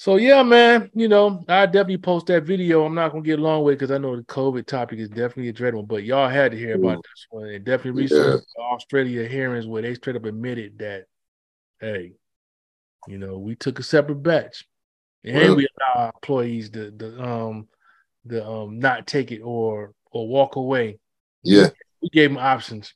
[0.00, 2.86] So yeah, man, you know, I definitely post that video.
[2.86, 5.52] I'm not gonna get long with because I know the COVID topic is definitely a
[5.52, 7.02] dread one, but y'all had to hear about Ooh.
[7.02, 11.04] this one and definitely research the Australia hearings where they straight up admitted that,
[11.80, 12.12] hey,
[13.08, 14.64] you know, we took a separate batch
[15.22, 17.68] and Well- we allow our employees to the um
[18.24, 20.98] the um not take it or or walk away.
[21.42, 21.68] Yeah,
[22.00, 22.94] We gave them options.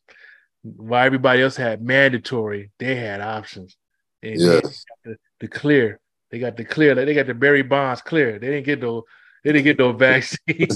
[0.62, 3.76] While everybody else had mandatory, they had options.
[4.22, 4.60] And they Yeah.
[5.04, 6.00] the, the clear.
[6.34, 6.96] They got the clear.
[6.96, 8.40] They got the Barry Bonds clear.
[8.40, 9.04] They didn't get no.
[9.44, 10.40] They didn't get no vaccine.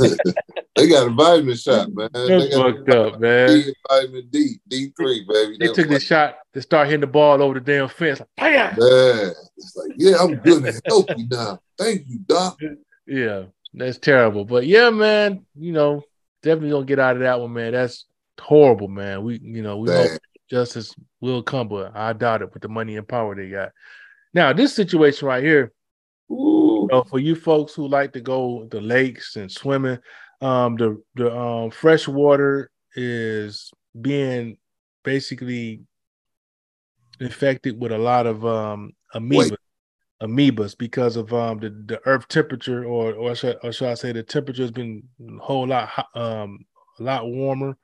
[0.77, 2.09] they got a vitamin shot, man.
[2.12, 3.49] That's They fucked up, man.
[3.49, 5.57] D, vitamin D, D three, baby.
[5.59, 8.21] They That took the shot to start hitting the ball over the damn fence.
[8.21, 11.61] Like, "Bam!" man, it's like, yeah, I'm good and healthy now.
[11.77, 12.61] Thank you, doc.
[13.09, 14.44] Yeah, that's terrible.
[14.44, 16.05] But yeah, man, you know,
[16.44, 17.73] definitely gonna get out of that one, man.
[17.73, 18.05] That's
[18.38, 19.25] horrible, man.
[19.25, 22.97] We, you know, we hope justice will come, but I doubt it with the money
[22.97, 23.73] and power they got.
[24.35, 25.73] Now, this situation right here,
[26.31, 29.99] Ooh, you know, for you folks who like to go to lakes and swimming,
[30.41, 34.59] um, the the um, fresh water is being
[35.05, 35.81] basically
[37.21, 39.57] infected with a lot of um, amoeba,
[40.23, 44.12] amoebas because of um, the, the earth temperature, or or should, or should I say
[44.12, 46.64] the temperature has been a whole lot um,
[46.99, 47.77] a lot warmer.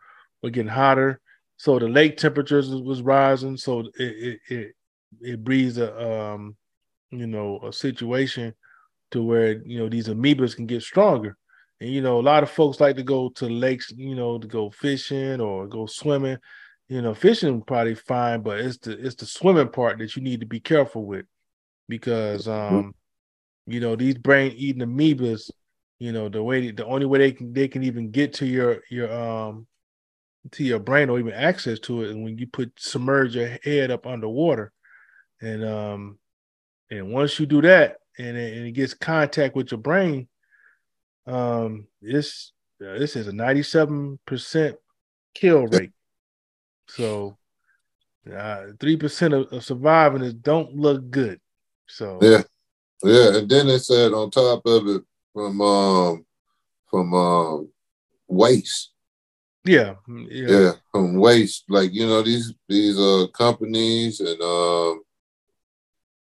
[0.43, 1.21] We're getting hotter,
[1.57, 3.57] so the lake temperatures was- was rising.
[3.57, 4.75] So it it it,
[5.21, 6.57] it breeds a um,
[7.11, 8.55] you know a situation
[9.13, 11.37] to where you know these amoebas can get stronger.
[11.81, 14.47] And you know, a lot of folks like to go to lakes, you know, to
[14.47, 16.39] go fishing or go swimming.
[16.89, 20.41] You know, fishing probably fine, but it's the it's the swimming part that you need
[20.41, 21.27] to be careful with
[21.89, 22.81] because Mm-hmm.
[22.81, 22.95] um,
[23.67, 25.51] you know, these brain eating amoebas,
[25.99, 28.83] you know, the way the only way they can they can even get to your
[28.91, 29.67] your um
[30.53, 33.91] to your brain or even access to it and when you put submerge your head
[33.91, 34.73] up underwater
[35.41, 36.19] and um
[36.91, 40.29] and once you do that and it, and it gets contact with your brain
[41.27, 44.75] um this uh, this is a 97%
[45.35, 45.93] kill rate
[46.87, 47.37] so
[48.27, 51.41] uh, 3% of, of surviving is don't look good
[51.87, 52.43] so Yeah.
[53.03, 53.37] Yeah.
[53.37, 56.25] And then they said on top of it from um
[56.91, 57.69] from um
[58.29, 58.93] waste.
[59.65, 61.65] yeah yeah, Yeah, from waste.
[61.69, 65.03] Like, you know, these these uh companies and um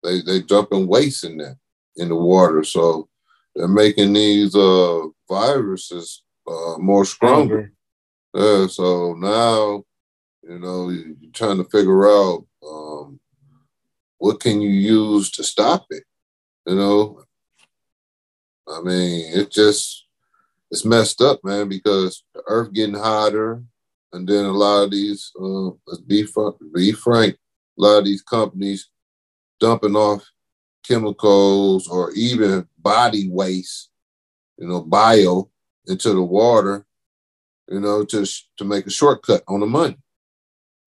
[0.03, 1.57] they they dumping waste in there
[1.97, 2.63] in the water.
[2.63, 3.09] So
[3.55, 7.71] they're making these uh viruses uh more stronger.
[8.33, 9.83] Yeah, so now,
[10.41, 13.19] you know, you- you're trying to figure out um,
[14.17, 16.03] what can you use to stop it.
[16.65, 17.23] You know,
[18.67, 20.05] I mean, it just
[20.71, 23.61] it's messed up, man, because the earth getting hotter,
[24.13, 27.35] and then a lot of these, uh, let's be frank, be frank,
[27.77, 28.89] a lot of these companies
[29.63, 30.23] dumping off
[30.85, 33.89] chemicals or even body waste,
[34.57, 35.49] you know, bio
[35.87, 36.85] into the water
[37.69, 38.25] you know, to
[38.57, 39.97] to make a shortcut on the money.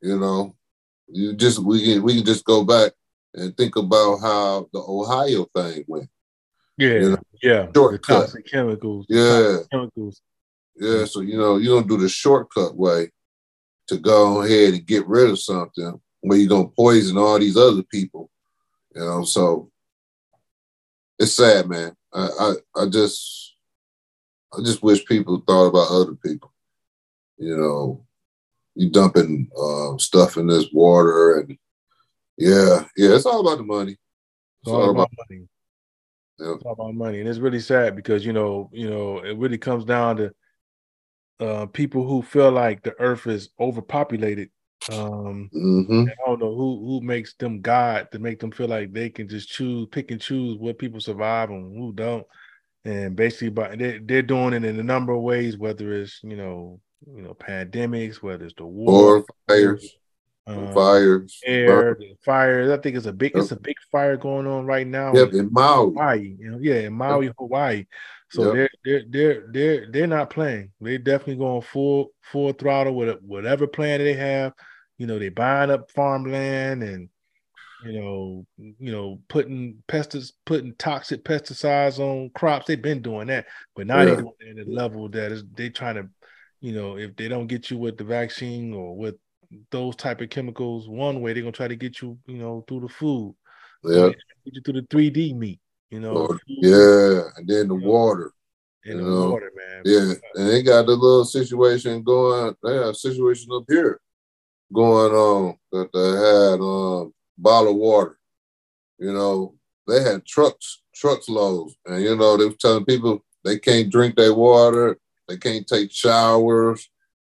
[0.02, 0.54] You know,
[1.08, 2.92] you just we can we can just go back
[3.34, 6.08] and think about how the Ohio thing went.
[6.76, 8.24] yeah You know, yeah shortcut.
[8.26, 9.58] toxic chemicals Yeah.
[9.72, 10.20] chemicals
[10.78, 13.10] Yeah, so you know, you don't do the shortcut way
[13.88, 17.82] to go ahead and get rid of something where you're gonna poison all these other
[17.84, 18.28] people.
[18.96, 19.70] You know, so
[21.18, 21.94] it's sad, man.
[22.14, 23.54] I I, I just
[24.56, 26.50] I just wish people thought about other people.
[27.36, 28.06] You know,
[28.74, 31.58] you dumping uh, stuff in this water and
[32.38, 33.98] yeah, yeah, it's all about the money.
[34.62, 35.46] It's all about money.
[36.38, 36.54] Yeah.
[36.54, 39.58] It's all about money, and it's really sad because you know, you know, it really
[39.58, 40.32] comes down to
[41.38, 44.48] uh, people who feel like the Earth is overpopulated.
[44.88, 48.92] Um, hmm I don't know who who makes them God to make them feel like
[48.92, 52.26] they can just choose, pick and choose what people survive and who don't.
[52.84, 56.36] And basically, by they they're doing it in a number of ways, whether it's you
[56.36, 59.96] know, you know, pandemics, whether it's the war, Or fires,
[60.46, 62.70] um, fires, air, fires.
[62.70, 65.14] I think it's a big, it's a big fire going on right now.
[65.14, 65.86] Yep, in Maui.
[65.86, 67.86] Hawaii, you know, yeah, in Maui, Hawaii.
[68.30, 68.54] So Yep.
[68.54, 70.72] they're they're they're they're they're not playing.
[70.80, 74.52] They're definitely going full full throttle with whatever plan they have.
[74.98, 77.08] You know, they buying up farmland and
[77.84, 82.66] you know, you know, putting pesticides, putting toxic pesticides on crops.
[82.66, 84.04] They've been doing that, but now Yeah.
[84.06, 86.08] they're doing at a level that is they trying to,
[86.60, 89.16] you know, if they don't get you with the vaccine or with
[89.70, 92.80] those type of chemicals one way, they're gonna try to get you, you know, through
[92.80, 93.34] the food
[93.84, 96.26] Yeah, get you through the 3D meat, you know.
[96.46, 98.32] Yeah, and then the water.
[98.84, 99.82] you the know, water, man.
[99.84, 102.56] Yeah, and they got the little situation going.
[102.62, 104.00] They have a situation up here
[104.72, 108.18] going on that they had a um bottled water.
[108.98, 109.54] You know,
[109.86, 114.16] they had trucks, trucks loads, and you know they were telling people they can't drink
[114.16, 114.98] their water,
[115.28, 116.88] they can't take showers.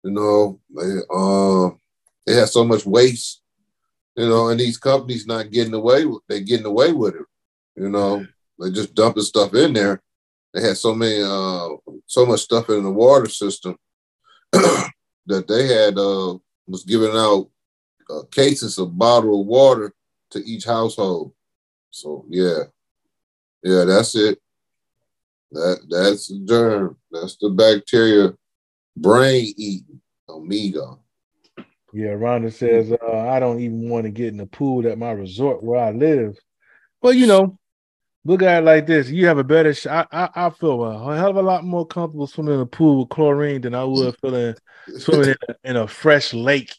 [0.05, 1.81] You know, they um
[2.27, 3.43] they had so much waste.
[4.17, 7.27] You know, and these companies not getting away with they getting away with it.
[7.77, 8.27] You know,
[8.59, 10.03] they just dumping stuff in there.
[10.55, 11.69] They had so many uh
[12.07, 13.77] so much stuff in the water system
[14.53, 16.39] that they had uh
[16.69, 17.49] was giving out
[18.11, 19.93] uh, cases of bottled water
[20.31, 21.33] to each household.
[21.91, 22.65] So yeah,
[23.63, 24.39] yeah, that's it.
[25.53, 26.97] That that's the germ.
[27.11, 28.35] That's the bacteria
[28.97, 31.01] brain eating amigo.
[31.93, 35.11] Yeah, Rhonda says, uh, I don't even want to get in the pool at my
[35.13, 36.39] resort where I live.
[37.01, 37.59] Well, you know,
[38.27, 39.09] look at it like this.
[39.09, 40.09] You have a better shot.
[40.13, 43.01] I, I, I feel a hell of a lot more comfortable swimming in a pool
[43.01, 44.55] with chlorine than I would feeling
[44.99, 46.75] swimming in a, in a fresh lake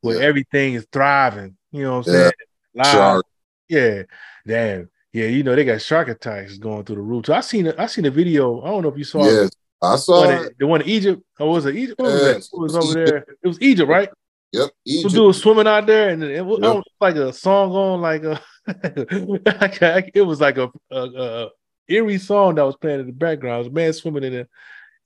[0.00, 0.26] where Yeah.
[0.26, 1.56] everything is thriving.
[1.70, 2.20] You know what I'm Yeah.
[2.20, 2.32] saying?
[2.74, 2.86] Live.
[2.86, 3.26] Shark.
[3.68, 4.02] Yeah,
[4.46, 4.90] damn.
[5.12, 7.26] Yeah, you know they got shark attacks going through the roof.
[7.26, 7.68] So I seen.
[7.68, 8.62] I seen a video.
[8.62, 9.32] I don't know if you saw it.
[9.32, 9.50] Yes,
[9.82, 10.58] I saw one, it.
[10.58, 11.22] the one in Egypt.
[11.38, 12.00] Or was it Egypt?
[12.00, 12.34] What was that?
[12.34, 13.16] Yes, It was it was over there.
[13.42, 14.08] It was Egypt, right?
[14.52, 15.14] Yep, Some Egypt.
[15.14, 16.82] dude was swimming out there, and it was, Yep.
[17.00, 18.40] like a song on, like a.
[18.66, 21.48] it was like a, a, a
[21.88, 23.56] eerie song that was playing in the background.
[23.56, 24.48] It was a man swimming in the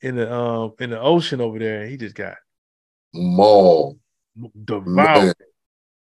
[0.02, 2.36] in the um in the ocean over there, and he just got
[3.16, 3.98] Mall.
[4.68, 5.32] Man.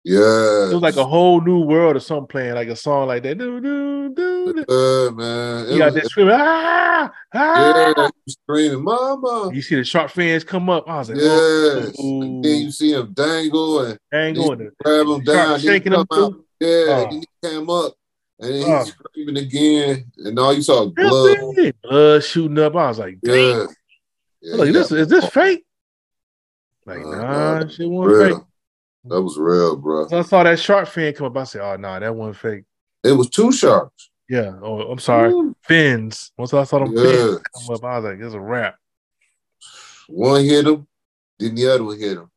[0.04, 0.70] Yeah.
[0.70, 3.38] It was like a whole new world or something playing, like a song like that.
[3.38, 5.72] Do, do, do, Yeah, man.
[5.72, 7.94] You got that screaming, ah, ah.
[7.96, 9.52] Yeah, screaming, mama.
[9.54, 10.90] You see the shark fans come up.
[10.90, 11.96] I was like, yes.
[12.00, 15.60] oh, And then you see him dangle and dangle and grab him down.
[15.60, 16.34] shaking him out.
[16.60, 17.94] Yeah, then he came up
[18.40, 20.12] and then he's screaming again.
[20.18, 21.74] And all you saw blood.
[21.82, 22.24] blood.
[22.26, 22.76] shooting up.
[22.76, 23.36] I was like, damn.
[23.36, 23.66] Yeah.
[24.42, 25.64] yeah Look, this is this fake?
[26.86, 28.44] Like, Uh, nah, uh, shit wasn't fake.
[29.06, 30.08] That was real, bro.
[30.08, 31.38] So I saw that shark fin come up.
[31.38, 32.64] I said, oh no, that wasn't fake.
[33.04, 34.10] It was two sharks.
[34.30, 34.58] Yeah.
[34.62, 35.32] Oh, I'm sorry.
[35.32, 35.56] Ooh.
[35.62, 36.32] Fins.
[36.38, 38.76] Once I saw them fins come up, I was like, it's a wrap.
[40.08, 40.88] One hit him,
[41.40, 42.30] then the other one hit him.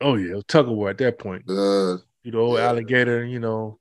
[0.00, 1.44] Oh yeah, tug of war at that point.
[1.48, 2.68] Uh, You know, old Yeah.
[2.68, 3.78] alligator, you know,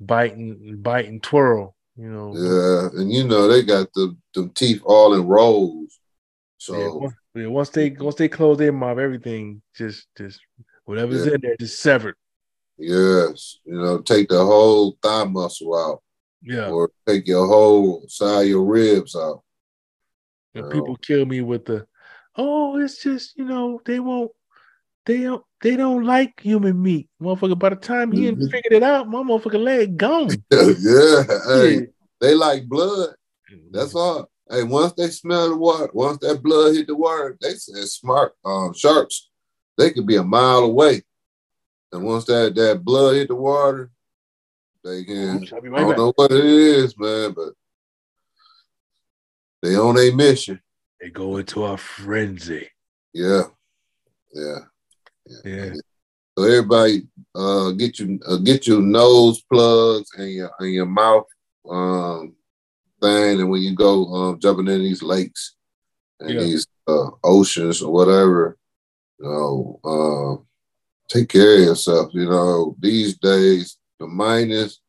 [0.00, 1.74] biting, bite and twirl.
[1.96, 5.98] You know, yeah, and you know they got the them teeth all in rolls.
[6.58, 10.40] So Yeah, yeah, once they once they close their mouth, everything just just
[10.84, 11.34] whatever's Yeah.
[11.34, 12.14] in there just severed.
[12.78, 16.02] yes, you know, take the whole thigh muscle out,
[16.42, 16.70] Yeah.
[16.70, 19.42] or take your whole side of your ribs out.
[20.54, 20.70] And Oh.
[20.70, 21.86] people kill me with the,
[22.36, 24.30] oh, it's just you know they won't,
[25.06, 27.58] they don't, they don't like human meat, motherfucker.
[27.58, 28.50] By the time he Mhm.
[28.50, 30.30] figured it out, my motherfucker leg gone.
[30.52, 31.86] yeah, hey,
[32.20, 33.14] they like blood.
[33.72, 34.30] That's all.
[34.50, 38.32] Hey, once they smell the water, once that blood hit the water, they said smart
[38.44, 39.28] um, sharks.
[39.76, 41.02] They could be a mile away,
[41.92, 43.90] and once that that blood hit the water,
[44.82, 45.36] they can.
[45.36, 45.98] Oops, I'll be I right don't back.
[45.98, 47.52] know what it is, man, but
[49.62, 50.60] they on a mission.
[51.00, 52.68] They go into a frenzy.
[53.12, 53.42] Yeah,
[54.32, 54.58] yeah.
[55.44, 55.72] Yeah.
[56.36, 61.26] So everybody, uh, get you uh, get your nose plugs and your and your mouth
[61.68, 62.34] um
[63.00, 65.56] thing, and when you go um jumping in these lakes
[66.20, 66.40] and Yeah.
[66.40, 68.56] these uh, oceans or whatever,
[69.18, 70.46] you know, um,
[71.08, 72.10] take care of yourself.
[72.14, 74.80] You know, these days the minus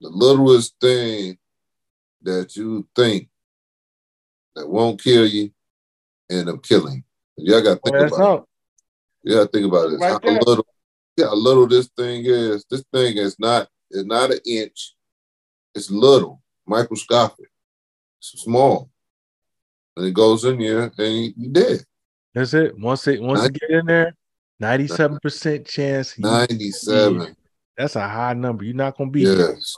[0.00, 1.38] the littlest thing
[2.22, 3.28] that you think
[4.56, 5.50] that won't kill you
[6.30, 7.04] end up killing.
[7.36, 8.22] Y'all got to think Well, about it.
[8.22, 8.48] out.
[9.22, 10.00] Yeah, think about this.
[10.00, 10.40] Right how there.
[10.44, 10.66] little,
[11.16, 12.64] yeah, how little this thing is.
[12.70, 14.94] This thing is not it's not an inch.
[15.74, 17.46] It's little, microscopic.
[18.22, 18.90] Small,
[19.96, 21.80] and it goes in there, and you, dead.
[22.34, 22.78] That's it.
[22.78, 24.14] Once it once you Nin- get in there,
[24.60, 26.18] ninety-seven percent chance.
[26.18, 27.34] you- Ninety-seven.
[27.78, 28.64] That's a high number.
[28.64, 29.54] You're not gonna be here.
[29.54, 29.74] Yes.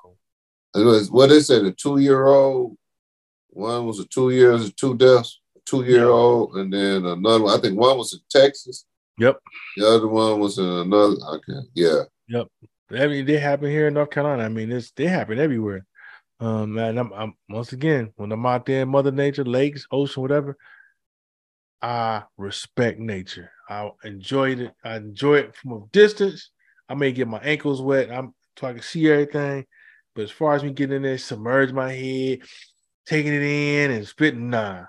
[0.75, 1.65] It was what they said.
[1.67, 2.77] A two-year-old.
[3.51, 5.41] One was a two years, two deaths.
[5.57, 7.45] A two-year-old, and then another.
[7.45, 7.57] one.
[7.57, 8.87] I think one was in Texas.
[9.19, 9.39] Yep.
[9.77, 11.15] The other one was in another.
[11.35, 12.03] Okay, yeah.
[12.27, 12.49] Yep.
[12.91, 14.43] I mean, they happen here in North Carolina.
[14.43, 15.87] I mean, it's they happen everywhere.
[16.41, 20.23] Um, and I'm, I'm once again when I'm out there in Mother Nature, lakes, ocean,
[20.23, 20.57] whatever.
[21.81, 23.51] I respect nature.
[23.69, 24.75] I enjoy it.
[24.85, 26.51] I enjoy it from a distance.
[26.89, 28.11] I may get my ankles wet.
[28.11, 29.67] I'm so I can see everything.
[30.15, 32.41] But as far as me getting in there, submerge my head,
[33.07, 34.85] taking it in and spitting, nah,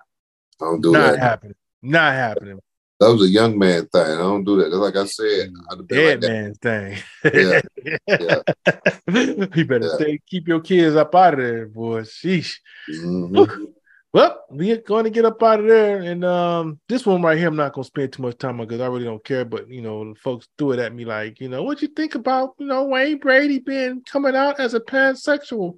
[0.60, 1.20] don't do not that.
[1.20, 1.56] happening.
[1.82, 2.60] Not happening.
[3.04, 4.02] That was a young man thing.
[4.02, 4.70] I don't do that.
[4.70, 5.54] That's like I said.
[5.72, 6.30] I'd like Dead that.
[6.30, 6.98] man's thing.
[7.34, 7.62] Yeah,
[8.08, 9.48] yeah.
[9.56, 9.96] you better Yeah.
[9.96, 12.02] stay, keep your kids up out of there, boy.
[12.02, 12.56] Sheesh.
[12.90, 13.68] Mhm.
[14.14, 15.98] Well, we're going to get up out of there.
[16.02, 18.68] And um, this one right here, I'm not going to spend too much time on
[18.68, 19.44] because I really don't care.
[19.44, 22.54] But, you know, folks threw it at me like, you know, what you think about,
[22.60, 25.78] you know, Wayne Brady being coming out as a pansexual?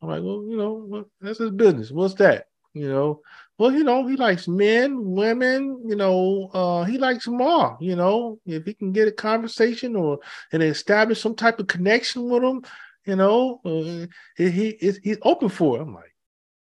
[0.00, 1.90] I'm like, well, you know, well, that's his business.
[1.90, 2.46] What's that?
[2.72, 3.20] You know,
[3.62, 7.94] well, you know, he likes men, women, you know, uh, he likes them all, you
[7.94, 10.18] know, if he can get a conversation or
[10.50, 12.62] and establish some type of connection with them,
[13.06, 15.82] you know, uh, he, he he's open for it.
[15.82, 16.12] I'm like,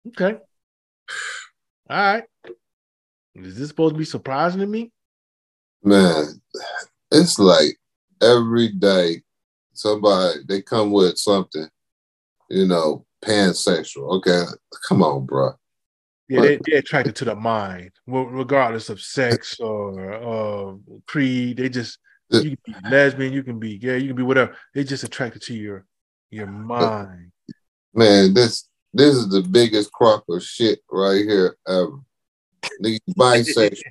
[0.10, 0.38] okay.
[1.90, 2.24] All right.
[3.34, 4.92] Is this supposed to be surprising to me?
[5.84, 6.40] Man,
[7.10, 7.80] it's like
[8.22, 9.24] every day
[9.74, 11.68] somebody they come with something,
[12.52, 14.18] you know, pansexual.
[14.18, 14.44] Okay,
[14.88, 15.54] come on, bro.
[16.32, 21.58] Yeah, they, they're attracted to the mind, regardless of sex or uh, creed.
[21.58, 24.56] They just you can be lesbian, you can be gay, you can be whatever.
[24.74, 25.86] They just attracted to your
[26.30, 27.34] your mind.
[27.94, 32.00] Man, this this is the biggest crock of shit right here ever.
[32.82, 33.84] Nigga, bisexual,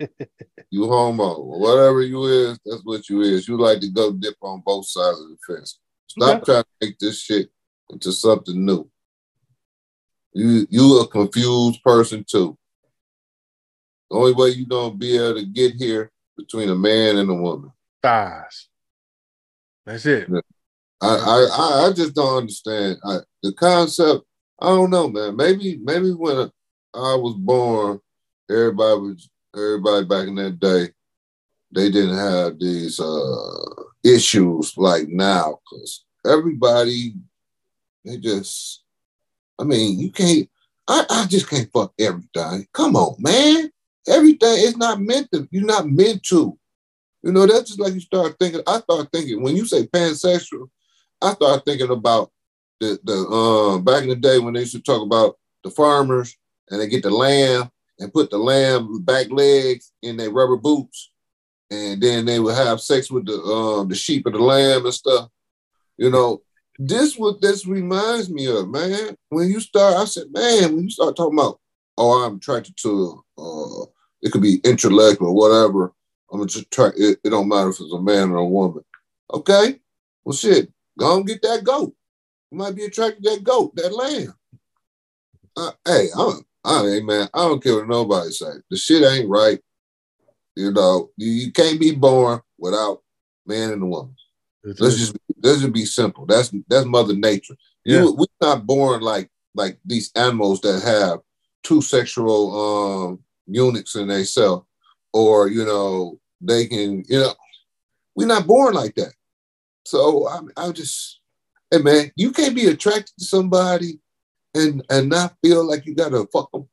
[0.70, 3.46] you homo, whatever you is, that's what you is.
[3.46, 5.78] You like to go dip on both sides of the fence.
[6.08, 7.50] Stop trying to make this shit
[7.90, 8.90] into something new.
[10.34, 12.58] You you a confused person too.
[14.10, 17.34] The only way you're gonna be able to get here between a man and a
[17.34, 17.72] woman.
[18.02, 18.68] Thighs.
[19.86, 20.28] That's it.
[21.00, 24.24] I I I- I just don't understand I, the concept.
[24.60, 25.36] I don't know, man.
[25.36, 26.50] Maybe maybe when
[26.94, 28.00] I was born,
[28.50, 30.88] everybody was everybody back in that day.
[31.74, 37.14] They didn't have these uh, issues like now because everybody
[38.04, 38.83] they just
[39.58, 40.48] I mean, you can't.
[40.86, 42.66] I, I just can't fuck everything.
[42.72, 43.70] Come on, man.
[44.06, 45.48] Everything is not meant to.
[45.50, 46.58] You're not meant to.
[47.22, 48.60] You know, that's just like you start thinking.
[48.66, 50.68] I start thinking when you say pansexual,
[51.22, 52.30] I start thinking about
[52.80, 56.36] the the um back in the day when they used to talk about the farmers
[56.68, 61.12] and they get the lamb and put the lamb back legs in their rubber boots,
[61.70, 64.94] and then they would have sex with the um the sheep and the lamb and
[64.94, 65.30] stuff.
[65.96, 66.42] You know,
[66.78, 69.16] this what this reminds me of, man.
[69.28, 71.60] When you start, I said, man, when you start talking about,
[71.96, 73.84] oh, I'm attracted to, uh,
[74.22, 75.92] it could be intellect or whatever.
[76.32, 76.90] I'm just try.
[76.96, 78.84] It, it don't matter if it's a man or a woman.
[79.32, 79.78] Okay,
[80.24, 81.94] well, shit, go and get that goat.
[82.50, 84.34] You might be attracted to that goat, that lamb.
[85.56, 87.28] Uh, hey, I'm, I ain't man.
[87.32, 88.50] I don't care what nobody say.
[88.70, 89.60] The shit ain't right.
[90.56, 93.02] You know, you, you can't be born without
[93.46, 93.86] man and a
[94.64, 96.26] let's just let's just be simple.
[96.26, 97.56] That's that's Mother Nature.
[97.84, 98.00] Yeah.
[98.00, 101.20] You, we're not born like like these animals that have
[101.62, 104.66] two sexual um, units in themselves,
[105.12, 107.34] or you know they can you know
[108.14, 109.12] we're not born like that.
[109.84, 111.20] So I I just
[111.70, 114.00] hey man, you can't be attracted to somebody
[114.54, 116.68] and and not feel like you gotta fuck them.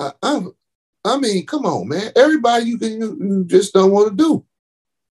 [0.00, 0.42] I, I,
[1.04, 2.10] I mean, come on, man.
[2.16, 4.44] Everybody you can you, you just don't want to do.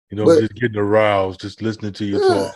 [0.10, 2.28] You know, but, just getting aroused, just listening to your yeah.
[2.28, 2.55] talk.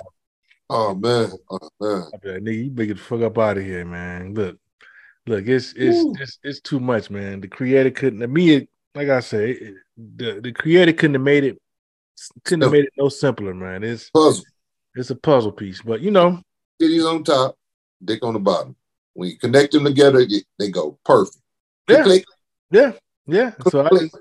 [0.70, 2.10] Oh man, oh man.
[2.24, 4.34] nigga, you get the fuck up out of here, man.
[4.34, 4.58] Look,
[5.28, 7.42] look, it's it's it's, it's too much, man.
[7.42, 8.22] The creator couldn't.
[8.22, 11.60] To me, it, like I say, the the creator couldn't have made it.
[12.44, 13.84] Couldn't have made it no simpler, man.
[13.84, 14.46] It's puzzle.
[14.96, 16.42] It's a puzzle piece, but you know,
[16.82, 17.56] titties on top,
[18.04, 18.76] dick on the bottom.
[19.14, 20.26] When you connect them together,
[20.58, 21.38] they go perfect.
[21.88, 22.26] Yeah, click.
[22.72, 22.94] yeah,
[23.28, 23.52] yeah.
[23.70, 24.18] So I just,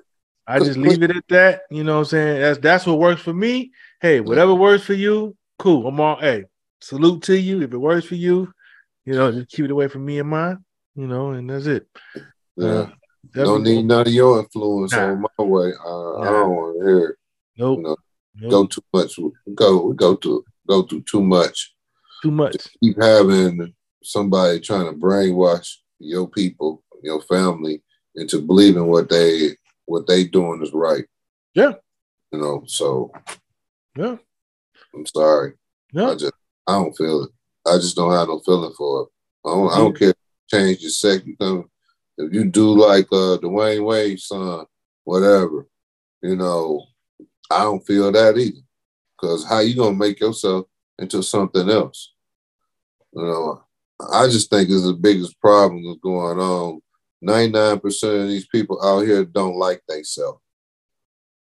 [0.46, 1.62] I just leave it at that.
[1.70, 2.40] You know what I'm saying?
[2.40, 3.72] That's that's what works for me.
[4.00, 5.86] Hey, whatever works for you, cool.
[5.86, 6.44] I'm all hey,
[6.80, 7.62] salute to you.
[7.62, 8.52] If it works for you,
[9.04, 10.58] you know, just keep it away from me and mine,
[10.94, 11.86] you know, and that's it.
[12.56, 12.66] Yeah.
[12.66, 12.90] Uh,
[13.34, 15.12] don't need none of your influence nah.
[15.12, 15.72] on my way.
[15.72, 16.20] Uh, nah.
[16.20, 17.16] I don't want to hear it.
[17.56, 17.78] Nope.
[17.78, 17.96] You know,
[18.36, 18.50] nope.
[18.50, 19.18] Go too much.
[19.54, 21.74] Go go to go through too much.
[22.22, 22.52] Too much.
[22.54, 27.82] To keep having somebody trying to brainwash your people, your family,
[28.16, 29.56] into believing what they
[29.86, 31.04] what they doing is right.
[31.54, 31.72] Yeah.
[32.32, 33.12] You know, so
[33.96, 34.16] yeah.
[34.94, 35.54] I'm sorry.
[35.92, 36.10] Yeah.
[36.10, 36.32] I just
[36.66, 37.30] I don't feel it.
[37.66, 39.08] I just don't have no feeling for it.
[39.48, 40.14] I don't, I don't care.
[40.50, 41.22] Change your sex.
[41.24, 41.70] You come
[42.18, 44.66] if you do like uh Dwyane Wade's son,
[45.04, 45.66] whatever.
[46.22, 46.84] You know,
[47.50, 48.60] I don't feel that either.
[49.20, 50.66] Cause how you gonna make yourself
[50.98, 52.12] into something else?
[53.12, 53.64] You know,
[54.12, 56.80] I just think is the biggest problem that's going on.
[57.22, 60.40] 99% of these people out here don't like themselves.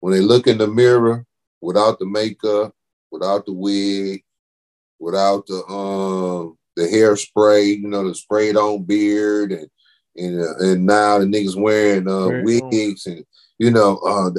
[0.01, 1.25] When they look in the mirror
[1.61, 2.73] without the makeup,
[3.11, 4.23] without the wig,
[4.99, 9.69] without the um the hairspray, you know, the sprayed on beard and
[10.17, 13.25] and, uh, and now the niggas wearing uh, wigs and
[13.59, 14.31] you know uh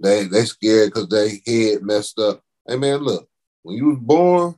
[0.00, 2.40] they they scared because they head messed up.
[2.66, 3.28] Hey man, look,
[3.62, 4.54] when you was born,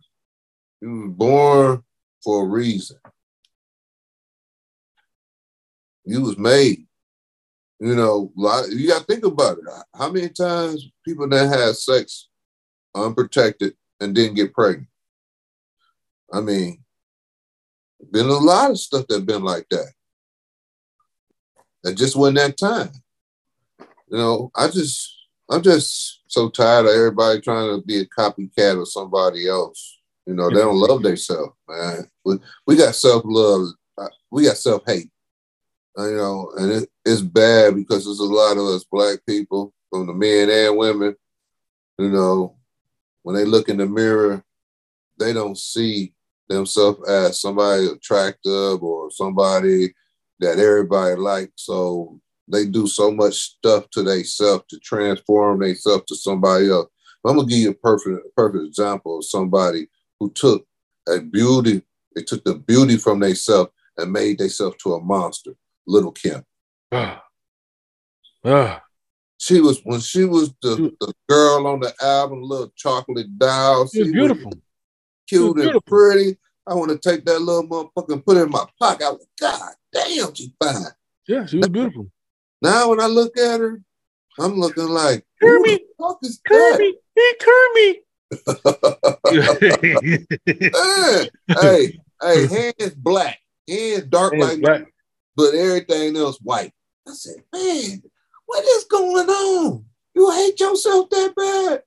[0.80, 1.84] you was born
[2.22, 2.96] for a reason.
[6.04, 6.86] You was made.
[7.80, 8.32] You know,
[8.70, 9.64] you got to think about it.
[9.94, 12.28] How many times people that had sex
[12.94, 14.88] unprotected and didn't get pregnant?
[16.32, 16.84] I mean,
[18.10, 19.92] been a lot of stuff that been like that.
[21.82, 22.90] That just wasn't that time.
[24.08, 25.14] You know, I just,
[25.50, 29.98] I'm just so tired of everybody trying to be a copycat of somebody else.
[30.26, 32.08] You know, they don't love themselves, man.
[32.24, 32.36] We,
[32.66, 33.68] we got self love.
[34.30, 35.10] We got self hate.
[35.96, 40.06] You know, and it, it's bad because there's a lot of us black people, from
[40.08, 41.14] the men and women.
[41.98, 42.56] You know,
[43.22, 44.42] when they look in the mirror,
[45.18, 46.12] they don't see
[46.48, 49.94] themselves as somebody attractive or somebody
[50.40, 51.52] that everybody likes.
[51.56, 56.88] So they do so much stuff to themselves to transform themselves to somebody else.
[57.24, 59.86] I'm gonna give you a perfect perfect example of somebody
[60.20, 60.66] who took
[61.08, 61.82] a beauty,
[62.14, 65.52] they took the beauty from themselves and made themselves to a monster.
[65.86, 66.44] Little Kim.
[66.92, 67.22] Ah.
[68.44, 68.82] Ah.
[69.38, 73.88] She was when she was the, the girl on the album, little chocolate doll.
[73.88, 74.50] She, was beautiful.
[74.50, 74.58] Was
[75.28, 76.38] cute was and pretty.
[76.66, 79.04] I want to take that little motherfucker and put it in my pocket.
[79.04, 80.86] I was, God damn, she fine.
[81.28, 82.10] Yeah, she was beautiful.
[82.62, 83.82] Now when I look at her,
[84.38, 85.82] I'm looking like Kermit.
[85.98, 86.94] Fuck is Kermit.
[87.14, 87.96] Hey, Kermit.
[90.80, 91.30] hey,
[91.60, 94.93] hey, hey, hands black, hands dark hands like black.
[95.36, 96.72] But everything else white.
[97.06, 98.02] I said, man,
[98.46, 99.84] what is going on?
[100.14, 101.82] You hate yourself that bad?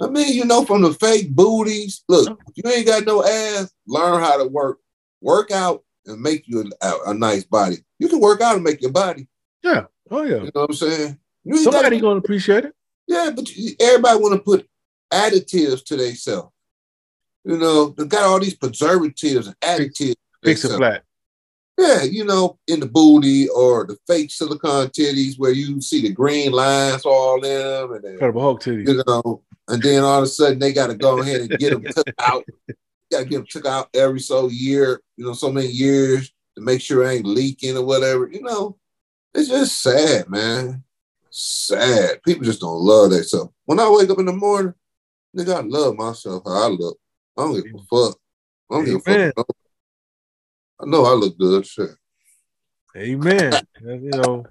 [0.00, 2.02] I mean, you know, from the fake booties.
[2.08, 2.38] Look, oh.
[2.48, 3.72] if you ain't got no ass.
[3.86, 4.78] Learn how to work.
[5.20, 7.76] Work out and make you a, a, nice body.
[7.98, 9.28] You can work out and make your body.
[9.62, 9.84] Yeah.
[10.10, 10.36] Oh yeah.
[10.36, 11.18] You know what I'm saying?
[11.44, 12.74] You Somebody gotta, gonna appreciate it.
[13.06, 13.48] Yeah, but
[13.80, 14.68] everybody want to put
[15.12, 16.50] additives to themselves.
[17.44, 20.14] You know, they got all these preservatives and additives.
[20.42, 21.04] Fix it flat.
[21.76, 26.12] Yeah, you know, in the booty or the fake silicone titties where you see the
[26.12, 28.88] green lines all in them, and then, incredible Hulk titties.
[28.88, 31.70] You know, and then all of a sudden they got to go ahead and get
[31.70, 32.44] them took out.
[33.10, 36.62] got to get them took out every so year, you know, so many years to
[36.62, 38.28] make sure it ain't leaking or whatever.
[38.28, 38.76] You know,
[39.34, 40.84] it's just sad, man.
[41.30, 42.22] Sad.
[42.22, 43.50] People just don't love themselves.
[43.64, 44.74] When I wake up in the morning,
[45.36, 46.98] nigga, I love myself how I look.
[47.36, 48.16] I don't give a fuck.
[48.70, 49.46] I don't give a fuck.
[50.84, 51.66] I know I look good.
[51.66, 51.90] Shit.
[52.96, 53.52] Amen.
[53.80, 54.44] you know,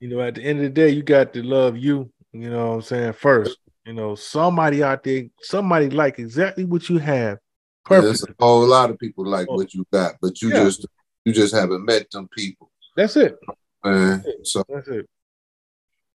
[0.00, 2.10] you know, at the end of the day, you got to love you.
[2.32, 3.12] You know what I'm saying?
[3.12, 7.38] First, you know, somebody out there, somebody like exactly what you have.
[7.84, 8.04] Perfect.
[8.04, 9.56] There's a whole lot of people like oh.
[9.56, 10.64] what you got, but you yeah.
[10.64, 10.86] just
[11.24, 12.70] you just haven't met them people.
[12.96, 13.38] That's it.
[13.84, 14.46] Man, That's it.
[14.46, 15.06] so That's it.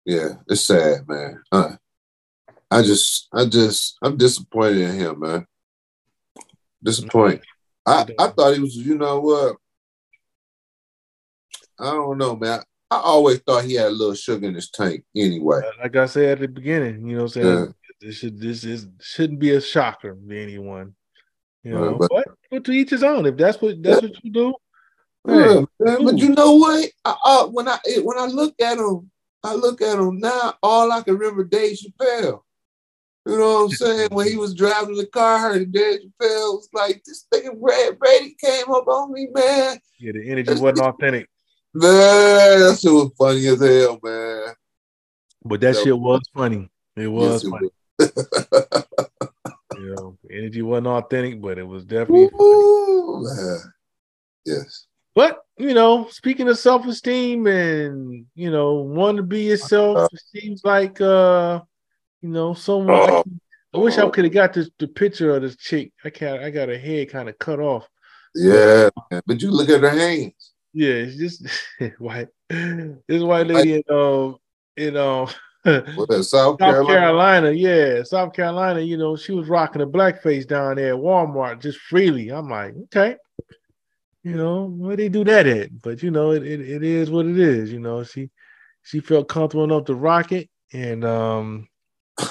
[0.05, 1.43] Yeah, it's sad, man.
[1.51, 1.73] Uh,
[2.71, 5.47] I just, I just, I'm disappointed in him, man.
[6.83, 7.43] Disappointed.
[7.87, 9.57] I, I thought he was, you know what?
[11.79, 12.61] I don't know, man.
[12.91, 15.61] I always thought he had a little sugar in his tank anyway.
[15.83, 17.59] Like I said at the beginning, you know what I'm saying?
[17.59, 17.67] Yeah.
[18.01, 20.95] This should this is shouldn't be a shocker to anyone.
[21.65, 23.27] You know, but, but, but to each his own.
[23.27, 24.09] If that's what that's yeah.
[24.09, 24.55] what you do.
[25.27, 26.89] Yeah, hey, but you know what?
[27.05, 29.11] I, uh, when I when I look at him,
[29.43, 30.55] I look at him now.
[30.63, 32.43] All I can remember Dave Chappelle.
[33.27, 34.09] You know what I'm saying?
[34.13, 38.37] When he was driving the car, and Dave Chappelle was like, "This thing Brad Brady
[38.41, 41.29] came up on me, man." Yeah, the energy wasn't authentic.
[41.75, 44.55] Man, that shit was funny as hell, man.
[45.45, 46.71] But that, that shit was funny.
[46.97, 47.69] It was yes, funny.
[49.81, 53.27] you know, energy wasn't authentic, but it was definitely Ooh,
[54.45, 54.87] Yes.
[55.17, 60.63] But you know, speaking of self-esteem and you know, want to be yourself, it seems
[60.63, 61.63] like uh
[62.23, 63.11] you know, someone.
[63.11, 63.23] Uh,
[63.75, 65.93] I wish I could have got this the picture of this chick.
[66.05, 66.43] I can't.
[66.43, 67.89] I got her head kind of cut off.
[68.35, 68.91] Yeah,
[69.27, 70.53] but you look at her hands.
[70.73, 71.47] Yeah, it's just
[71.99, 72.29] white.
[72.49, 74.37] This white lady in um
[74.77, 75.29] in um
[75.95, 76.87] what South, South Carolina?
[76.87, 77.51] Carolina?
[77.51, 78.81] Yeah, South Carolina.
[78.81, 82.31] You know, she was rocking a blackface down there at Walmart just freely.
[82.31, 83.17] I'm like, okay,
[84.23, 85.83] you know, where they do that at?
[85.83, 87.73] But you know, it, it, it is what it is.
[87.73, 88.31] You know, she
[88.83, 91.69] she felt comfortable enough to rock it, and um,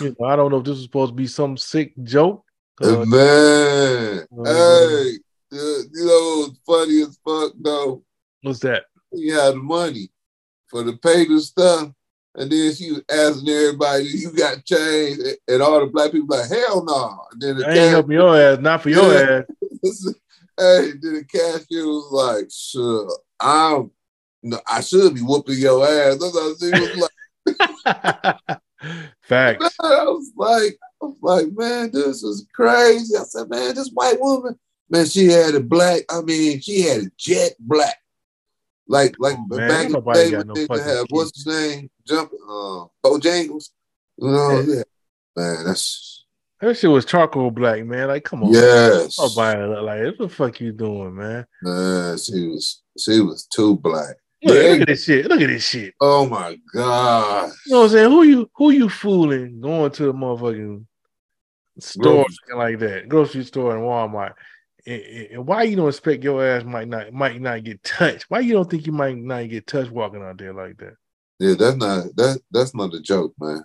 [0.01, 2.43] you know, I don't know if this was supposed to be some sick joke.
[2.81, 5.11] Uh, man, uh, hey,
[5.51, 8.03] you know what's funny as fuck though?
[8.41, 8.85] What's that?
[9.13, 10.09] He had the money
[10.69, 11.91] for the paper stuff,
[12.35, 16.49] and then she was asking everybody, "You got change?" And all the black people like,
[16.49, 17.17] "Hell no!" Nah.
[17.39, 19.41] Then the I ain't helping your ass, not for your yeah.
[19.83, 20.05] ass.
[20.57, 23.09] hey, then the cashier was like, "Sure,
[23.39, 23.91] I'm,
[24.43, 28.59] no, I should be whooping your ass." That's what she was like.
[29.25, 29.75] Facts.
[29.81, 33.15] I was like, I was like, man, this is crazy.
[33.15, 34.57] I said, man, this white woman,
[34.89, 36.03] man, she had a black.
[36.09, 37.97] I mean, she had a jet black.
[38.87, 41.89] Like, like oh, back in the day, when no they have what's his name?
[42.07, 43.71] Jump, uh, Bojangles.
[44.17, 44.83] You know, yeah.
[45.35, 46.25] man, that's
[46.61, 48.07] that shit was charcoal black, man.
[48.07, 49.17] Like, come on, yes.
[49.17, 51.45] Nobody look like what the fuck you doing, man?
[51.63, 54.15] Man, she was she was too black.
[54.43, 54.69] Look, yeah.
[54.69, 55.25] look, at this shit.
[55.27, 55.93] Look at this shit.
[56.01, 57.51] Oh my god.
[57.65, 58.11] You know what I'm saying?
[58.11, 60.85] Who you who you fooling going to the motherfucking
[61.79, 62.25] store
[62.55, 64.33] like that, grocery store and Walmart?
[64.85, 68.25] And, and, why you don't expect your ass might not might not get touched?
[68.29, 70.95] Why you don't think you might not get touched walking out there like that?
[71.39, 73.63] Yeah, that's not that that's not a joke, man.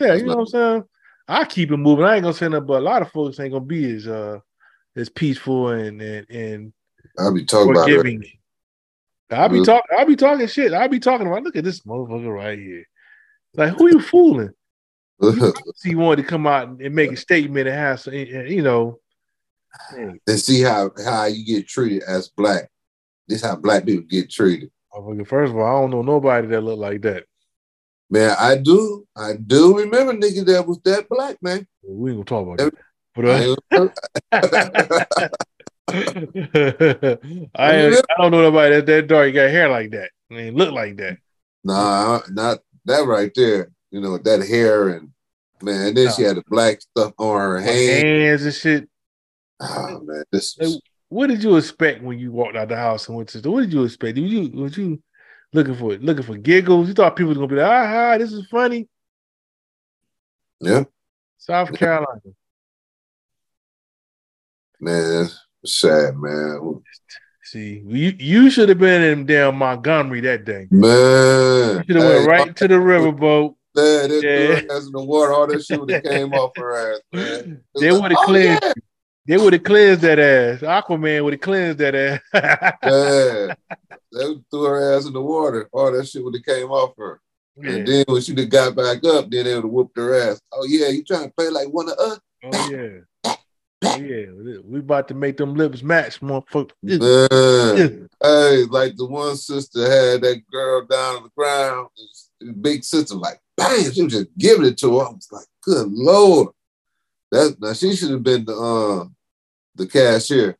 [0.00, 0.84] Yeah, that's you know what I'm saying.
[1.28, 2.04] I keep it moving.
[2.04, 4.38] I ain't gonna say that, but a lot of folks ain't gonna be as uh
[4.96, 6.72] as peaceful and and and
[7.18, 8.26] I'll be talking about it.
[9.32, 9.96] I'll be talking.
[9.96, 10.72] I'll be talking shit.
[10.72, 11.42] I'll be talking about.
[11.42, 12.84] Look at this motherfucker right here.
[13.54, 14.50] Like, who you fooling?
[15.22, 15.54] you
[15.84, 18.98] he wanted to come out and make a statement and have some, you know,
[19.94, 22.68] and see how how you get treated as black.
[23.28, 24.70] This how black people get treated.
[25.26, 27.24] First of all, I don't know nobody that look like that.
[28.10, 29.06] Man, I do.
[29.16, 31.66] I do remember nigga that was that black man.
[31.82, 32.74] We ain't gonna talk about that.
[33.14, 33.56] But, uh,
[35.88, 37.18] I
[37.56, 40.10] I don't know nobody that that dark got hair like that.
[40.30, 41.18] I mean, look like that.
[41.64, 43.70] Nah, not that right there.
[43.90, 45.10] You know that hair and
[45.60, 45.88] man.
[45.88, 48.88] And then she had the black stuff on her hands, hands and shit.
[49.60, 50.58] Oh man, this.
[51.08, 53.40] What did you expect when you walked out the house and went to?
[53.40, 54.14] The what did you expect?
[54.14, 55.02] Did you was you
[55.52, 56.88] looking for looking for giggles?
[56.88, 58.88] You thought people were gonna be like, ah, this is funny.
[60.60, 60.84] Yeah.
[61.38, 62.20] South Carolina.
[64.80, 65.28] Man,
[65.64, 66.82] sad, man.
[67.44, 70.68] See, you you should have been in damn Montgomery that day.
[70.70, 73.54] Man, You should have went right to the riverboat.
[73.74, 74.74] Man, they Yeah.
[74.74, 75.32] ass in the water.
[75.32, 77.62] All that shit would have came off her ass, man.
[77.78, 78.62] They would have oh, cleansed.
[78.62, 78.72] yeah.
[79.26, 80.60] They would have cleansed that ass.
[80.60, 82.20] Aquaman would have cleansed that ass.
[82.82, 83.54] Yeah.
[84.12, 85.68] They would threw her ass in the water.
[85.72, 87.20] All that shit would have came off her.
[87.56, 87.70] yeah.
[87.70, 90.40] And then when she got back up, then they would have whooped her ass.
[90.52, 92.18] Oh yeah, you trying to play like one of us?
[92.44, 92.98] Oh yeah.
[93.82, 94.26] Yeah.
[94.64, 96.70] We about to make them lips match, motherfucker.
[98.22, 101.88] Hey, like the one sister had that girl down on the ground.
[102.60, 105.06] Big sister, like, bam, she was just giving it to her.
[105.06, 106.48] I was like, good lord.
[107.32, 109.06] That now she should have been the uh
[109.74, 110.56] the cashier.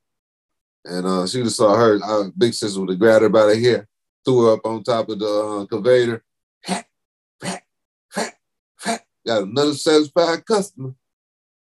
[0.84, 3.46] And uh she would have saw her, uh, big sister would have grabbed her by
[3.46, 3.86] the hair,
[4.24, 6.24] threw her up on top of the uh, conveyor.
[6.64, 6.86] Fat,
[7.40, 7.62] fat,
[8.10, 8.34] fat,
[8.78, 9.04] fat.
[9.26, 10.94] Got another satisfied customer.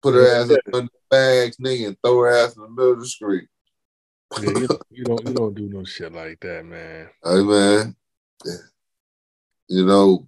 [0.03, 3.01] Put her ass up under bags, nigga, and throw her ass in the middle of
[3.01, 3.49] the street.
[4.41, 7.09] Yeah, you, you don't you don't do no shit like that, man.
[7.25, 7.97] Hey man,
[9.69, 10.27] you know,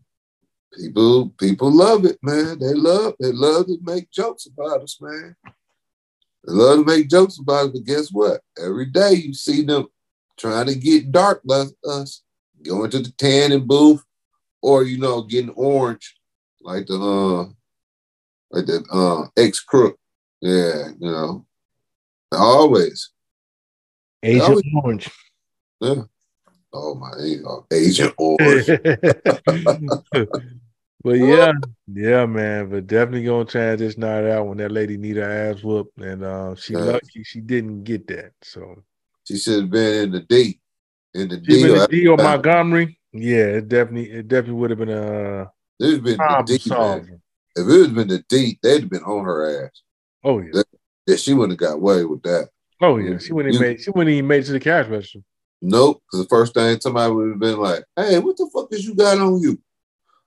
[0.76, 2.58] people people love it, man.
[2.58, 5.36] They love they love to make jokes about us, man.
[6.46, 8.40] They love to make jokes about it, but guess what?
[8.58, 9.88] Every day you see them
[10.38, 12.22] trying to get dark like us,
[12.62, 14.02] going to the tanning booth,
[14.62, 16.16] or you know, getting orange,
[16.62, 17.44] like the uh
[18.50, 19.98] like the uh ex crook.
[20.40, 21.46] Yeah, you know.
[22.32, 23.10] Always.
[24.22, 25.10] Agent always- Orange.
[25.80, 26.02] Yeah.
[26.72, 28.66] Oh my uh, Agent Orange.
[31.04, 31.52] but yeah,
[31.86, 32.68] yeah, man.
[32.70, 36.24] But definitely gonna try this night out when that lady need her ass whooped, and
[36.24, 36.80] uh, she Yeah.
[36.80, 38.32] lucky she didn't get that.
[38.42, 38.82] So
[39.24, 40.60] She should have been in the D.
[41.14, 41.74] In the she D.
[41.74, 42.98] a D or Montgomery.
[43.12, 46.54] Yeah, it definitely it definitely would have been a has been the problem D.
[47.56, 49.82] If it had been the D, they'd have been on her ass.
[50.24, 50.62] Oh yeah,
[51.06, 52.48] Yeah, she wouldn't have got away with that.
[52.80, 53.18] oh yeah.
[53.18, 55.20] She wouldn't even made she wouldn't even made it to the cash register.
[55.62, 56.02] Nope.
[56.06, 58.94] Because the first thing somebody would have been like, hey, what the fuck is you
[58.94, 59.58] got on you?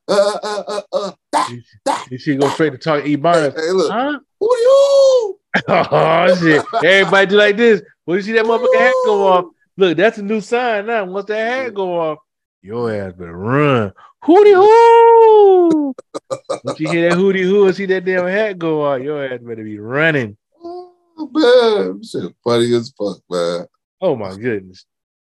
[0.07, 1.45] Uh, uh, uh, uh, da,
[1.85, 1.97] da.
[2.09, 3.55] And she go straight to talk to Ebonics.
[3.55, 4.19] Hey, look, Huh?
[4.39, 5.39] who you?
[5.69, 6.65] Oh shit!
[6.83, 7.81] Everybody do like this.
[8.05, 9.45] When you see that motherfucking hat go off,
[9.77, 11.05] look, that's a new sign now.
[11.05, 12.17] Once that hat go off,
[12.61, 13.91] your ass better run.
[14.23, 15.93] Hootie hoo!
[16.63, 19.39] Once you hear that hootie hoo and see that damn hat go off, your ass
[19.41, 20.37] better be running.
[20.63, 20.93] Oh,
[21.33, 22.03] man.
[22.03, 23.65] Shit funny as fuck, man.
[23.99, 24.85] Oh my goodness.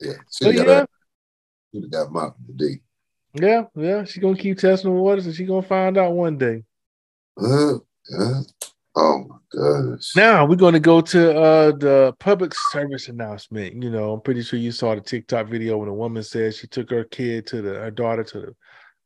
[0.01, 0.13] Yeah.
[0.29, 0.85] So She got, yeah,
[1.81, 2.81] she got mopped D.
[3.35, 4.05] yeah, yeah.
[4.05, 6.65] She gonna keep testing the waters and she gonna find out one day.
[7.41, 7.75] Uh,
[8.11, 8.41] yeah.
[8.95, 10.15] Oh my goodness.
[10.15, 13.83] Now we're going to go to uh, the public service announcement.
[13.83, 16.67] You know, I'm pretty sure you saw the TikTok video when a woman said she
[16.67, 18.55] took her kid to the her daughter to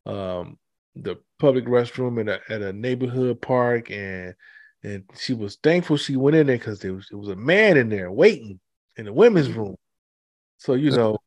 [0.04, 0.58] the um
[0.96, 4.34] the public restroom at a at a neighborhood park, and
[4.82, 7.76] and she was thankful she went in there because there was there was a man
[7.76, 8.58] in there waiting
[8.96, 9.76] in the women's room.
[10.58, 11.18] So you know,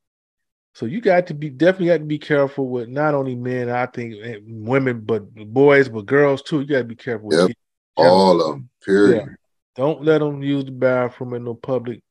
[0.73, 3.85] so you got to be definitely got to be careful with not only men, I
[3.85, 6.61] think women, but boys, but girls too.
[6.61, 7.57] You got to be careful with Yep.
[7.99, 9.25] All of them, period.
[9.27, 9.33] Yeah.
[9.75, 12.01] Don't let them use the bathroom in no public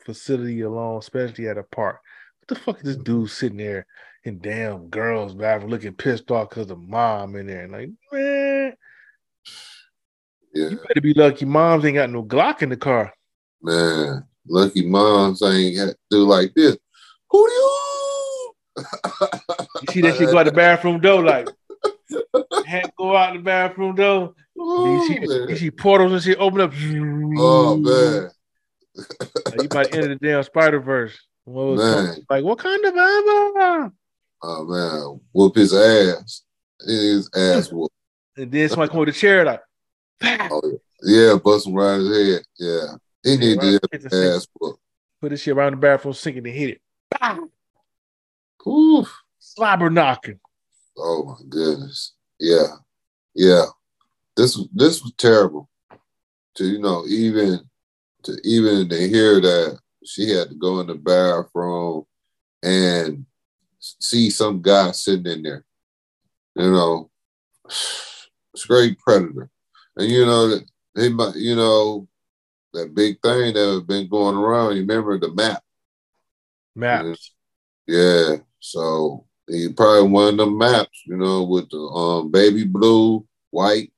[0.00, 2.00] facility alone, especially at a park.
[2.40, 3.86] What the fuck is this dude sitting there
[4.24, 7.68] in damn girls' bathroom looking pissed off because of mom in there?
[7.68, 8.74] Like, man,
[10.54, 13.12] Yeah, you better be lucky moms ain't got no Glock in the car.
[13.62, 14.24] man.
[14.48, 16.76] Lucky moms ain't had to do like this.
[17.30, 18.54] Who do you?
[19.82, 21.48] You see that shit go out the bathroom door, like,
[22.64, 24.34] had go out the bathroom door.
[24.56, 25.18] You see,
[25.50, 26.72] you see portals and shit open up.
[27.38, 28.30] Oh, man.
[29.46, 31.18] Like, you about to enter the damn Spider Verse.
[31.46, 32.16] Man.
[32.30, 33.92] Like, what kind of Bible?
[34.44, 36.42] Oh man, whoop his ass.
[36.84, 37.92] His ass whoop.
[38.36, 39.60] And then somebody come with a chair, like,
[40.22, 42.42] Oh, yeah, bust him right his head.
[42.58, 42.86] Yeah,
[43.22, 44.78] he need to Right, get the his ass whoop.
[45.20, 46.80] put this shit around the bathroom sink and hit it.
[47.10, 47.48] Pow!
[48.68, 49.22] Oof.
[49.38, 50.40] Slobber knocking.
[50.96, 52.12] Oh my goodness.
[52.38, 52.66] Yeah,
[53.34, 53.64] yeah.
[54.36, 55.68] This this was terrible.
[56.56, 57.60] To you know, even
[58.24, 62.04] to even to hear that she had to go in the bathroom
[62.62, 63.26] and
[63.78, 65.64] see some guy sitting in there.
[66.56, 67.10] You know,
[68.56, 69.50] straight predator.
[69.96, 70.64] And you know that
[70.96, 72.08] he might, you know,
[72.72, 74.74] that big thing that had been going around.
[74.74, 75.62] You remember the map?
[76.74, 77.32] Maps.
[77.86, 78.36] Yeah.
[78.60, 83.92] So he probably one of them maps, you know, with the um baby blue, white,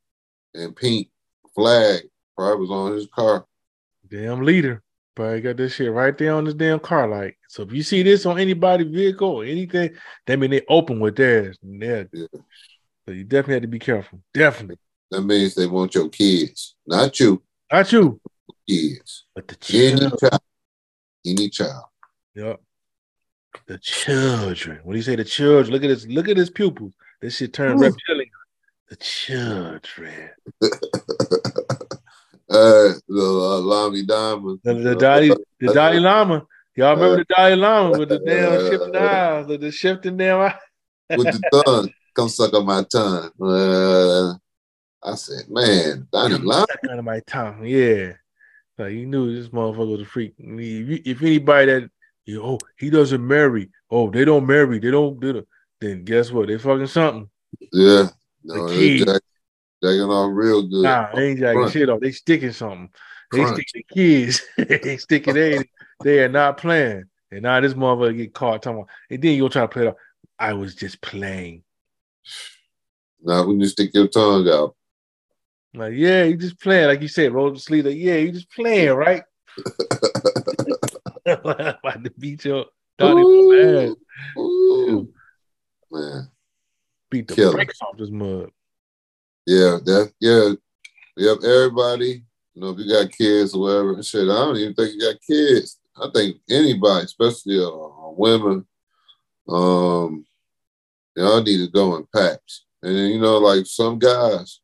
[0.55, 1.09] and pink
[1.55, 2.03] flag.
[2.37, 3.47] Probably was on his car.
[4.09, 4.83] Damn leader.
[5.15, 7.35] Probably got this shit right there on this damn car light.
[7.49, 9.91] So if you see this on anybody's vehicle or anything,
[10.27, 11.57] that mean they open with theirs.
[11.63, 12.05] Yeah.
[12.13, 14.21] So you definitely have to be careful.
[14.33, 14.79] Definitely.
[15.13, 17.41] That means they want your kids, not you,
[17.71, 18.21] Not you,
[18.69, 19.27] kids.
[19.35, 20.41] but the Any child.
[21.25, 21.85] Any child.
[22.35, 22.61] Yep.
[23.67, 24.81] The children.
[24.83, 25.15] What do you say?
[25.15, 25.73] The children.
[25.73, 26.07] Look at this.
[26.07, 26.95] Look at his pupils.
[27.23, 28.14] This shit turned reptilian.
[28.89, 30.31] The children.
[32.51, 34.61] Uh, the uh, Lamy Diamond.
[34.63, 36.47] The, the Dalai, the Dalai Lama.
[36.77, 40.53] Y'all remember the Dalai Lama with the damn shifting eyes, with the shifting damn eyes.
[41.17, 41.91] with the tongue.
[42.15, 43.31] Come suck on my tongue.
[43.41, 44.35] Uh,
[45.03, 46.67] I said, man, Donnie Lama.
[46.91, 48.13] Out of my tongue, yeah.
[48.79, 50.35] Like you knew this motherfucker was a freak.
[50.39, 51.91] If, anybody that
[52.27, 55.47] you oh he doesn't marry, oh they don't marry, they don't do
[55.81, 56.49] then guess what?
[56.49, 57.31] They fucking something.
[57.73, 58.09] Yeah.
[58.45, 58.99] No, The they key.
[59.05, 59.23] jack,
[59.83, 60.83] jacking off real good.
[60.83, 61.73] Nah, they ain't jacking Crunch.
[61.73, 62.01] shit off.
[62.01, 62.91] They sticking something.
[63.33, 64.43] They stick the kids.
[64.57, 65.65] they sticking they
[66.03, 67.05] they are not playing.
[67.31, 69.83] And now this motherfucker get caught talking about, and then you gonna try to play
[69.87, 69.97] it off.
[70.39, 71.65] I was just playing.
[73.23, 74.77] Now when you stick your tongue out.
[75.77, 77.87] Like, yeah, you just playing, like you said, roll the sleep.
[77.87, 79.25] Like, yeah, you just playing, right?
[81.27, 82.67] about to beat your
[83.03, 83.97] Ooh.
[84.39, 85.09] Ooh.
[85.91, 86.31] Man.
[87.23, 88.51] Beat the brakes off this mud.
[89.47, 90.51] Yeah, that yeah.
[91.17, 94.95] Yep, everybody, you know, if you got kids or whatever, shit, I don't even think
[94.95, 95.79] you got kids.
[95.97, 98.67] I think anybody, especially uh, women,
[99.49, 100.27] um,
[101.17, 102.65] y'all need to go in packs.
[102.83, 104.61] And you know, like some guys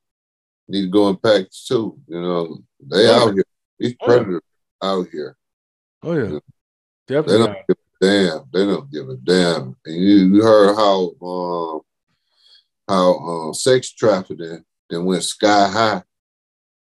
[0.66, 1.96] need to go in packs too.
[2.09, 3.44] You know, they Oh, out here.
[3.78, 4.42] These Oh, predators
[4.82, 5.36] out here.
[6.03, 6.38] Oh yeah, Yeah.
[7.07, 7.38] They definitely.
[7.38, 7.66] don't not.
[7.68, 8.44] give a damn.
[8.53, 9.76] They don't give a damn.
[9.86, 11.80] And you, you heard how um
[12.91, 16.03] how uh, sex trafficking then went sky high.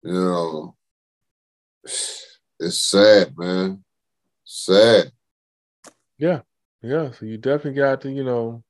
[0.02, 0.76] You know,
[1.84, 3.84] it's sad, man.
[4.44, 5.12] Sad.
[6.18, 6.40] Yeah,
[6.82, 7.10] yeah.
[7.12, 8.62] So you definitely got to, you know,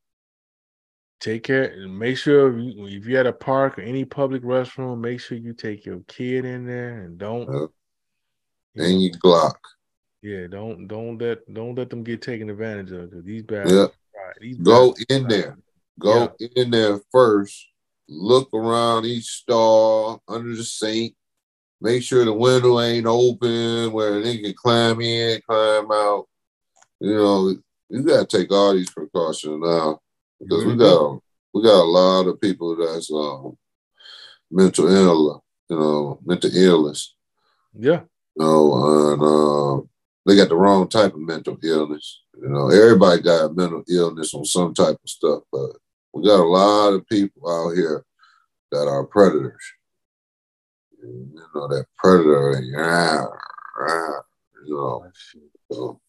[1.20, 4.42] take care and make sure if you, if you're at a park or any public
[4.42, 7.48] restroom, make sure you take your kid in there and don't.
[7.50, 9.56] You know, And you Glock.
[10.22, 13.70] yeah, don't don't let don't let them get taken advantage of these bad.
[13.70, 13.86] Yeah.
[14.40, 15.56] These Go in there.
[15.98, 17.66] Go in there first.
[18.08, 21.14] Look around each stall under the sink.
[21.80, 26.26] Make sure the window ain't open where they can climb in, climb out.
[27.00, 27.56] You know,
[27.90, 30.00] you gotta take all these precautions now
[30.40, 30.78] because we Mhm.
[30.78, 31.20] got
[31.52, 33.56] we got a lot of people that's um,
[34.50, 37.14] mental ill, you know, mental illness.
[37.76, 38.02] Yeah,
[38.36, 39.86] You know, and uh,
[40.26, 42.22] they got the wrong type of mental illness.
[42.36, 45.76] You know, everybody got mental illness on some type of stuff, but
[46.14, 48.04] we got a lot of people out here
[48.70, 49.62] that are predators.
[51.02, 53.24] You know, that predator, yeah,
[53.86, 54.10] yeah,
[54.64, 55.04] you know.
[55.04, 55.10] Oh.
[55.70, 56.00] So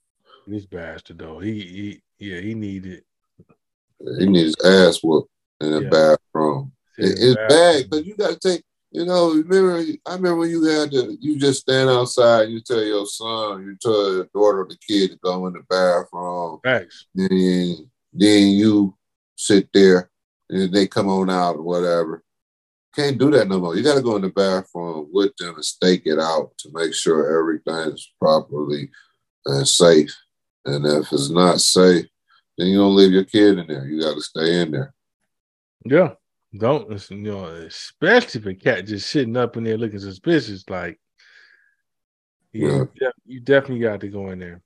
[0.48, 1.40] this bastard though.
[1.40, 3.04] He, he yeah, he needed.
[4.20, 5.30] he needs his ass whooped
[5.60, 5.90] in the Yeah.
[5.90, 6.72] bathroom.
[6.98, 8.64] It- it's bad because you got to take.
[8.92, 9.84] You know, remember?
[10.06, 11.18] I remember when you had to.
[11.20, 12.44] You just stand outside.
[12.44, 15.64] And you tell your son, you tell your daughter, the kid to go in the
[15.70, 16.60] bathroom.
[16.64, 17.08] Facts.
[17.14, 18.96] Then, then you
[19.36, 20.10] sit there,
[20.50, 22.24] and they come on out or whatever.
[22.96, 23.76] Can't do that no more.
[23.76, 26.94] You got to go in the bathroom with them and stake it out to make
[26.94, 28.90] sure everything is properly
[29.46, 30.16] and safe.
[30.64, 32.06] And if it's not safe,
[32.58, 33.86] then you don't leave your kid in there.
[33.86, 34.94] You got to stay in there.
[35.84, 36.14] Yeah.
[36.58, 40.64] Don't you know, especially if a cat just sitting up in there looking suspicious.
[40.70, 40.98] Like,
[42.54, 43.10] yeah, Yeah.
[43.26, 44.62] You definitely got to go in there.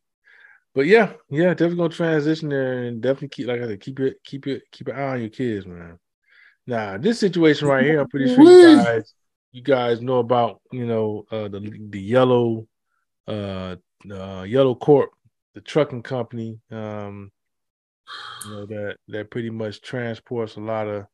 [0.80, 4.16] But yeah, yeah, definitely gonna transition there and definitely keep, like I said, keep it,
[4.24, 6.00] keep it, keep an eye on your kids, man.
[6.68, 9.14] Now, this situation right here, I'm pretty sure you guys,
[9.52, 11.60] you guys know about, you know, uh, the
[11.90, 12.66] the yellow,
[13.28, 13.76] uh,
[14.10, 15.10] uh, Yellow Corp,
[15.54, 17.30] the trucking company, um,
[18.46, 21.08] you know that that pretty much transports a lot of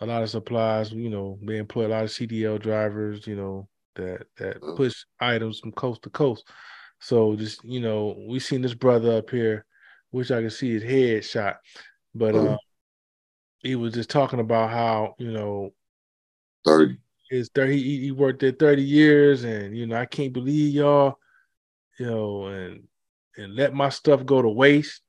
[0.00, 0.92] a lot of supplies.
[0.92, 3.26] You know, they employ a lot of CDL drivers.
[3.26, 4.76] You know that that Mm.
[4.76, 6.46] push items from coast to coast.
[7.00, 9.64] So just you know, we seen this brother up here.
[10.12, 11.58] Wish I could see his head shot,
[12.14, 12.54] but Mm.
[12.54, 12.58] uh,
[13.60, 15.72] he was just talking about how you know
[16.66, 16.96] 30.
[17.30, 21.18] his thirty he, he worked there 30 years and you know I can't believe y'all
[21.98, 22.84] you know and
[23.36, 25.02] and let my stuff go to waste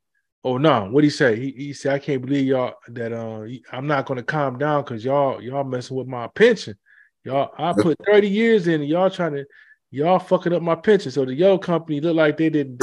[0.44, 3.88] oh no what he say he, he said I can't believe y'all that uh I'm
[3.88, 6.78] not gonna calm down because y'all y'all messing with my pension
[7.24, 9.46] y'all I put 30 years in and y'all trying to
[9.92, 12.80] y'all fucking up my pension so the yellow company looked like they didn't.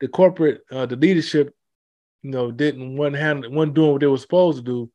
[0.00, 1.54] the corporate uh the leadership
[2.22, 4.90] you know didn't one hand one doing what they were supposed to do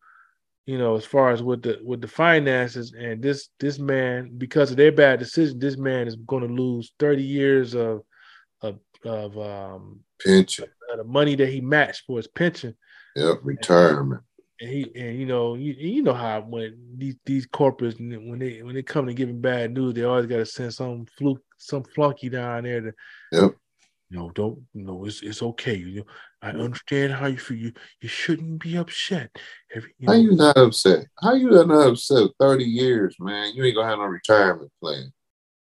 [0.66, 4.72] you know, as far as with the with the finances, and this this man, because
[4.72, 8.03] of their bad decision, this man is going to lose thirty years of
[8.61, 10.66] of of um Pension.
[10.89, 12.76] of the money that he matched for his pension,
[13.18, 13.39] Yep.
[13.43, 14.22] Retirement.
[14.60, 18.62] And he and you know you you know how when these these corporates when they
[18.62, 21.84] when they come to giving bad news, they always got to send some fluke some
[21.84, 22.93] flunky down there to
[23.34, 23.56] Yep.
[24.10, 25.76] You know, don't you know it's it's okay.
[25.76, 26.06] You know,
[26.43, 27.58] I understand how you feel.
[27.58, 29.36] You you shouldn't be upset.
[29.74, 31.08] Every, you how you not upset?
[31.20, 32.30] How you not upset?
[32.39, 33.56] Thirty years, man.
[33.56, 35.12] You ain't gonna have no retirement plan.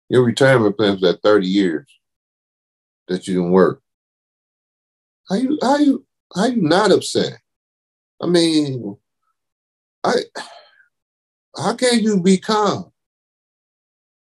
[0.10, 1.88] Your retirement plan for that thirty years
[3.08, 3.82] that you didn't work.
[5.30, 7.40] How you how you how you not upset?
[8.22, 8.98] I mean,
[10.04, 10.14] I
[11.58, 12.92] how can you be calm?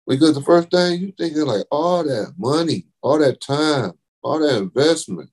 [0.08, 3.94] Because the first thing you think is like all that money, all that time,
[4.24, 5.30] all that investment.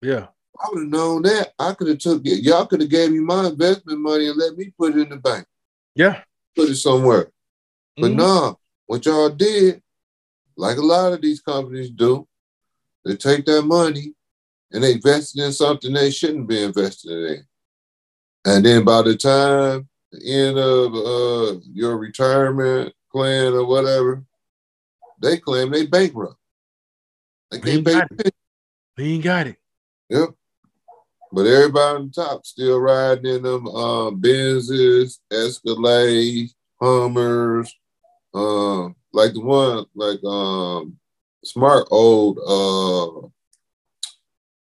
[0.00, 0.28] Yeah.
[0.58, 1.52] I would have known that.
[1.58, 2.42] I could have took it.
[2.42, 5.16] Y'all could have gave me my investment money and let me put it in the
[5.16, 5.46] bank.
[5.94, 6.22] Yeah.
[6.54, 7.30] Put it somewhere.
[7.96, 8.18] But mm-hmm.
[8.18, 9.82] no, what y'all did,
[10.56, 12.26] like a lot of these companies do,
[13.04, 14.14] they take that money
[14.72, 17.46] and they invest it in something they shouldn't be invested in.
[18.46, 24.24] And then by the time the end of uh, your retirement plan or whatever,
[25.20, 26.36] they claim they bankrupt.
[27.50, 28.30] They can't pay.
[28.96, 29.56] We ain't got it.
[30.08, 30.30] Yep.
[31.32, 37.74] But everybody on top still riding in them uh, Benzes, Escalades, Hummers,
[38.32, 40.96] uh, like the one like um,
[41.44, 43.26] smart old uh,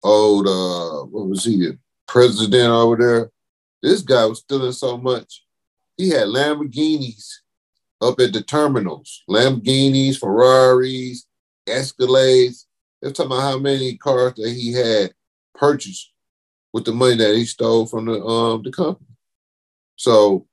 [0.02, 1.72] old uh, what was he?
[2.08, 3.30] President over there.
[3.86, 5.44] This guy was stealing so much.
[5.96, 7.34] He had Lamborghinis
[8.02, 11.24] up at the terminals, Lamborghinis, Ferraris,
[11.68, 12.64] Escalades.
[13.00, 15.14] They're talking about how many cars that he had
[15.54, 16.10] purchased
[16.72, 19.06] with the money that he stole from the um the company.
[19.94, 20.48] So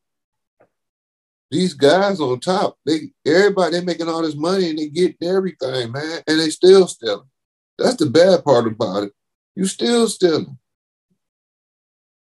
[1.49, 5.91] these guys on top, they everybody they making all this money and they get everything,
[5.91, 7.31] man, and they still stealing.
[7.79, 9.13] That's the bad part about it.
[9.55, 10.59] You still stealing.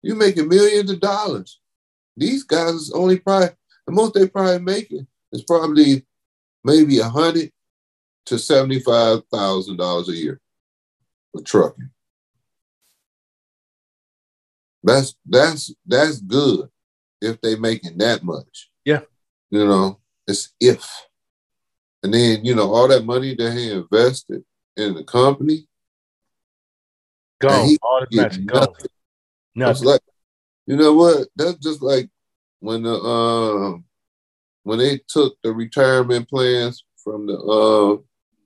[0.02, 1.60] You making millions of dollars.
[2.16, 3.50] These guys is only probably
[3.86, 6.06] the most they probably making is probably
[6.64, 7.52] maybe a hundred
[8.26, 10.40] to seventy-five thousand dollars a year
[11.32, 11.90] for trucking.
[14.82, 16.68] That's that's that's good
[17.20, 18.70] if they making that much.
[18.84, 19.00] Yeah.
[19.50, 20.88] You know, it's if.
[22.02, 24.44] And then, you know, all that money that he invested
[24.76, 25.66] in the company.
[27.40, 27.48] Go
[27.82, 28.60] all the go.
[28.60, 28.86] Nothing.
[29.84, 30.00] Like,
[30.66, 31.28] you know what?
[31.36, 32.08] That's just like
[32.60, 33.84] when the um
[34.64, 37.96] when they took the retirement plans from the uh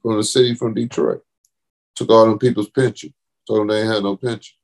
[0.03, 1.23] from the city from Detroit,
[1.97, 3.13] took all them people's pension,
[3.47, 4.55] told them they ain't had no pension.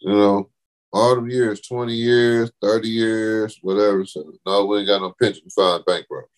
[0.00, 0.50] You know,
[0.92, 4.04] all them years, 20 years, 30 years, whatever.
[4.04, 6.28] So no, we ain't got no pension, filing bankrupt.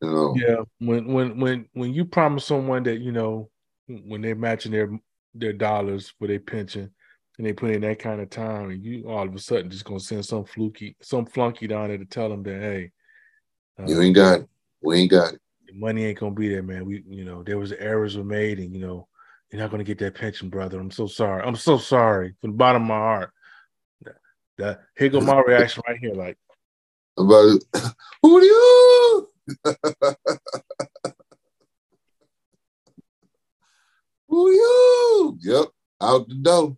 [0.00, 0.34] You know.
[0.36, 0.62] Yeah.
[0.78, 3.50] When when when when you promise someone that, you know,
[3.88, 4.90] when they're matching their
[5.34, 6.90] their dollars for their pension
[7.38, 9.84] and they put in that kind of time and you all of a sudden just
[9.84, 12.90] gonna send some fluky some flunky down there to tell them that hey
[13.78, 14.48] uh, you ain't got it.
[14.82, 15.40] We ain't got it.
[15.74, 16.84] Money ain't gonna be there, man.
[16.84, 19.08] We you know, there was errors were made and you know,
[19.50, 20.78] you're not gonna get that pension, brother.
[20.78, 21.42] I'm so sorry.
[21.42, 23.30] I'm so sorry from the bottom of my heart.
[24.58, 26.36] That here go my reaction right here, like
[27.16, 27.58] about
[28.22, 29.28] who are you?
[34.28, 35.38] who are you?
[35.40, 35.66] Yep,
[36.02, 36.76] out the door.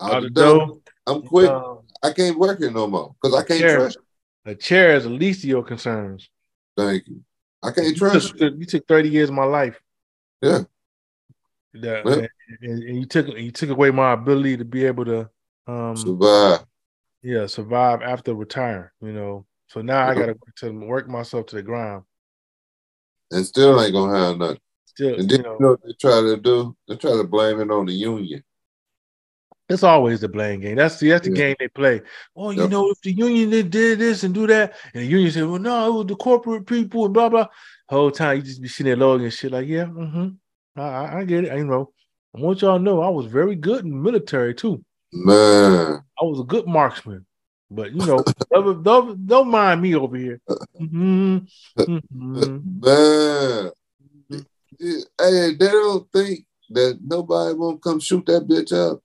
[0.00, 0.66] Out, out the, door.
[0.66, 0.78] door.
[1.06, 1.50] I'm quick.
[1.50, 3.98] Um, I can't work here no more because I can't chair, trust.
[4.44, 6.28] A chair is the least of your concerns.
[6.76, 7.22] Thank you.
[7.62, 8.32] I can't trust.
[8.34, 9.80] You took, you took 30 years of my life.
[10.40, 10.62] Yeah.
[11.74, 12.26] That, well,
[12.60, 15.30] and, and, you took you took away my ability to be able to
[15.66, 16.66] um, survive.
[17.22, 18.92] Yeah, survive after retire.
[19.00, 22.04] You know, so now I got to to work myself to the ground.
[23.30, 24.58] And still ain't gonna have nothing.
[24.84, 26.76] Still, and then, you know, you know what they try to do?
[26.88, 28.44] They try to blame it on the union.
[29.72, 30.76] It's always the blame game.
[30.76, 31.36] That's the that's the yeah.
[31.36, 32.02] game they play.
[32.36, 32.70] Oh, you yep.
[32.70, 35.58] know, if the union did, did this and do that, and the union said, "Well,
[35.58, 37.46] no, it was the corporate people and blah blah."
[37.88, 41.24] Whole time you just be sitting there logging and shit like, "Yeah, mm-hmm, I, I
[41.24, 41.52] get it.
[41.52, 41.92] I, you know,
[42.36, 44.84] I want y'all to know I was very good in the military too.
[45.12, 47.26] Man, I was a good marksman.
[47.70, 50.40] But you know, don't, don't, don't mind me over here.
[50.78, 51.38] Mm-hmm.
[51.78, 52.80] Mm-hmm.
[52.80, 53.70] Man,
[54.78, 59.00] hey, they don't think that nobody won't come shoot that bitch up.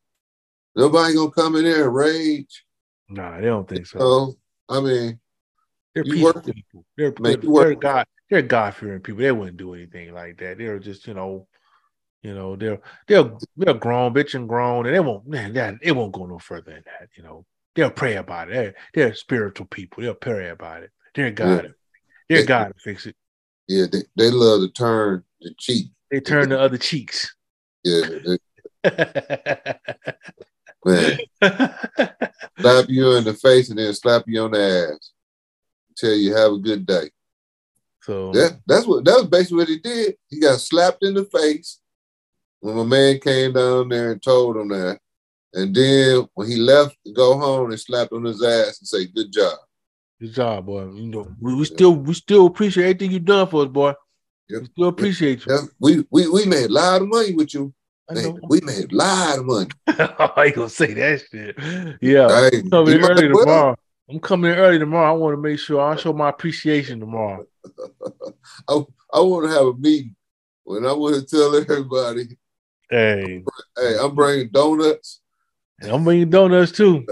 [0.78, 2.64] Nobody gonna come in there and rage.
[3.10, 3.98] Nah, they don't think so.
[4.00, 4.34] so
[4.70, 5.20] I mean,
[5.96, 6.86] they're peaceful people.
[6.96, 8.06] They're, they're, they're God.
[8.30, 9.22] They're God fearing people.
[9.22, 10.60] They wouldn't do anything like that.
[10.60, 11.48] They're just you know,
[12.22, 15.94] you know, they're they're they're grown, bitch and grown, and they won't man, that it
[15.94, 17.10] won't go no further than that.
[17.18, 18.54] You know, they'll pray about it.
[18.54, 20.04] They're, they're spiritual people.
[20.04, 20.92] They'll pray about it.
[21.16, 21.74] They're God.
[22.30, 22.38] Yeah.
[22.38, 23.16] They're God to fix it.
[23.68, 25.88] Yeah, they, they love to turn the cheek.
[26.12, 27.36] They turn the other cheeks.
[27.84, 28.36] Yeah.
[30.88, 31.20] Man.
[32.60, 35.12] slap you in the face and then slap you on the ass.
[35.98, 37.10] Tell you have a good day.
[38.02, 40.16] So Yeah, that's what that was basically what he did.
[40.30, 41.80] He got slapped in the face
[42.60, 45.00] when my man came down there and told him that.
[45.54, 49.08] And then when he left to go home, they slapped on his ass and say,
[49.08, 49.58] "Good job."
[50.20, 50.90] good job, boy.
[50.92, 53.94] You know, we, we still we still appreciate everything you've done for us, boy.
[54.50, 54.62] Yep.
[54.62, 55.54] We still appreciate you.
[55.54, 57.74] Yeah, we we we made a lot of money with you.
[58.10, 59.70] I Man, we made a lot of money.
[59.88, 61.56] I ain't gonna say that shit.
[62.02, 63.40] Yeah, Hey, I'm coming in early well.
[63.44, 63.76] tomorrow.
[64.10, 65.10] I'm coming in early tomorrow.
[65.10, 67.46] I want to make sure I show my appreciation tomorrow.
[68.70, 68.82] I,
[69.14, 70.16] I want to have a meeting
[70.64, 72.38] when I want to tell everybody,
[72.90, 73.44] Hey,
[73.78, 75.20] "Hey, I'm bringing donuts.
[75.82, 77.06] and I'm bringing donuts too.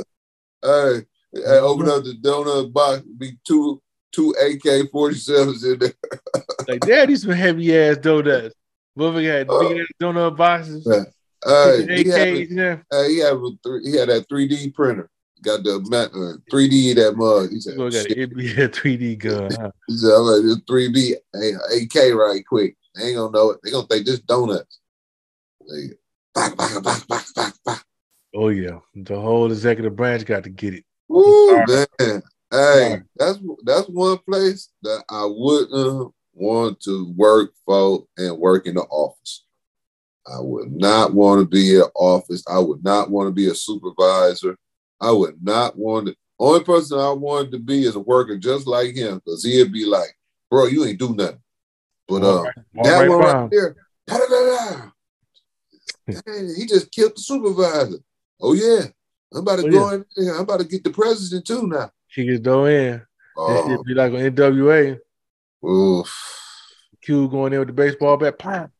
[0.62, 1.02] Hey,
[1.34, 1.66] hey mm-hmm.
[1.66, 3.02] open up the donut box.
[3.18, 3.82] Be two
[4.14, 5.93] two AK forty sevens in there.
[6.68, 8.56] Like, dad, these some heavy ass donuts.
[8.98, 10.88] Motherfucker had big donut boxes.
[10.89, 11.04] Yeah.
[11.46, 12.86] Hey, uh, he had, in there.
[12.91, 15.10] Uh, he had a three, he had that three D printer.
[15.43, 17.52] Got the uh, three D that mug.
[17.52, 19.52] He said, You got an 3D gun.
[19.52, 19.72] Huh?
[19.88, 22.76] He said, "I'm like three D AK right quick.
[22.96, 23.60] They ain't gonna know it.
[23.64, 24.80] They gonna think this donuts."
[25.70, 25.89] They,
[26.34, 27.84] back, back, back, back, back, back.
[28.34, 30.84] Oh yeah, the whole executive branch got to get it.
[31.12, 31.88] Sorry.
[32.00, 32.24] man.
[32.52, 38.76] Hey, that's that's one place that I wouldn't want to work for and work in
[38.76, 39.46] the office.
[40.28, 42.44] I would not want to be in office.
[42.48, 44.58] I would not want to be a supervisor.
[45.00, 46.16] I would not want to.
[46.40, 49.86] Only person I wanted to be is a worker just like him, because he'd be
[49.86, 50.10] like,
[50.50, 51.40] "Bro, you ain't do nothing."
[52.08, 53.50] But uh, right- that right one right him.
[53.52, 53.76] there.
[56.56, 57.98] He just killed the supervisor.
[58.42, 58.86] Oh yeah,
[59.34, 60.36] I'm about to Oh, go in there.
[60.36, 61.92] I'm about to get the president too now.
[62.14, 63.02] Kick his door in.
[63.38, 65.00] Oh, shit be like on NWA.
[65.66, 66.13] Oof.
[67.01, 68.39] Q going in with the baseball bat.
[68.39, 68.72] Pop.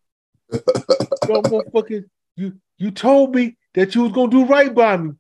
[1.28, 2.06] Yo, motherfucker,
[2.36, 5.14] you you told me that you was gonna do right by me.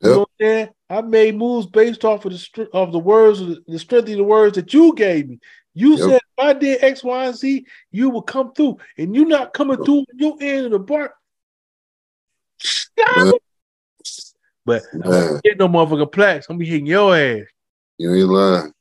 [0.00, 0.14] You Yep.
[0.14, 0.68] know what I'm saying?
[0.90, 4.16] I made moves based off of the str- of the words, of the, strength of
[4.16, 5.38] the words that you gave me.
[5.72, 6.00] You Yep.
[6.00, 9.54] said if I did X, Y, and Z, you would come through, and you not
[9.54, 11.14] coming through on your end of the bar.
[13.16, 13.32] Man.
[14.66, 16.46] But I'm not getting no motherfucking plaques.
[16.48, 17.46] I'm gonna be hitting your ass.
[17.98, 18.72] You ain't lying.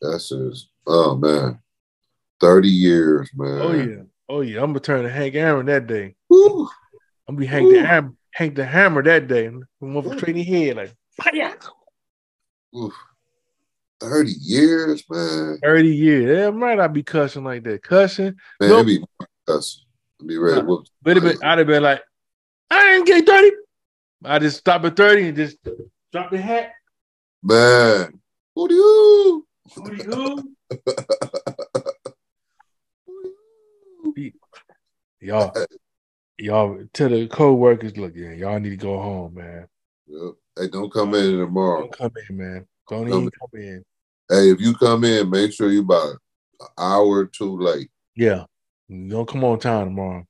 [0.00, 1.60] That's just oh man.
[2.44, 3.60] 30 years, oh, man.
[3.62, 4.62] Oh yeah, oh yeah.
[4.62, 6.14] I'm gonna turn to Hank Aaron that day.
[6.28, 6.68] Woo.
[7.26, 9.46] I'm gonna be Hank the Hammer, Hank the Hammer that day.
[9.46, 11.56] I'm gonna train his head like fire.
[12.76, 12.92] Oof.
[14.00, 15.58] 30 years, man.
[15.62, 16.36] 30 years.
[16.36, 17.82] Damn right I be cussing like that.
[17.82, 18.34] Cussing.
[18.60, 18.86] Man, Nope.
[18.86, 19.04] be
[19.48, 19.86] us.
[20.26, 20.86] Be ready to whoop.
[21.00, 22.02] But been, I'd have been like,
[22.70, 23.50] I ain't get 30.
[24.26, 25.56] I just stop at 30 and just
[26.12, 26.72] drop the hat.
[27.42, 28.20] Man.
[28.54, 29.46] Who do you?
[29.76, 30.80] Who do you?
[35.24, 35.54] Y'all,
[36.38, 39.66] y'all tell the co-workers, look, yeah, y'all need to go home, man.
[40.06, 40.34] Yep.
[40.58, 41.80] Hey, don't come in tomorrow.
[41.80, 42.66] Don't come in, man.
[42.90, 43.82] Don't even come in.
[44.28, 46.16] Hey, if you come in, make sure you about
[46.60, 47.88] an hour or two late.
[48.14, 48.44] Yeah.
[48.90, 50.26] Don't come on time tomorrow.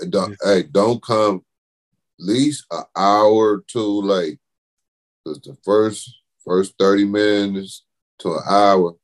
[0.00, 1.42] Hey, Don't, hey, don't come
[2.18, 4.38] at least an hour two late.
[5.22, 7.84] Because the first first 30 minutes
[8.20, 8.94] to an hour,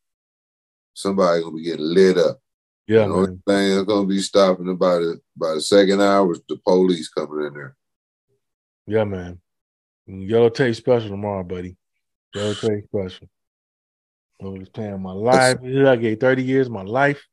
[0.95, 2.39] somebody gonna be getting lit up.
[2.87, 3.43] Yeah, the only man.
[3.47, 7.47] thing that's gonna be stopping about it by the second hour is the police coming
[7.47, 7.77] in there.
[8.87, 9.41] Yeah, man.
[10.07, 11.77] Yellow tape special tomorrow, buddy.
[12.35, 13.29] Yellow tape special.
[14.43, 15.59] I was paying my life.
[15.63, 17.25] I gave 30 years of my life.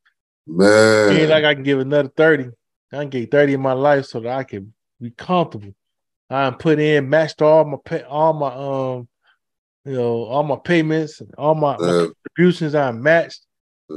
[0.46, 2.50] Man, ain't like I can give another 30.
[2.92, 5.74] I can give 30 in my life so that I can be comfortable.
[6.30, 9.08] I put in, matched all my pay, all my um,
[9.86, 13.42] you know, all my payments and all my, my uh, contributions I matched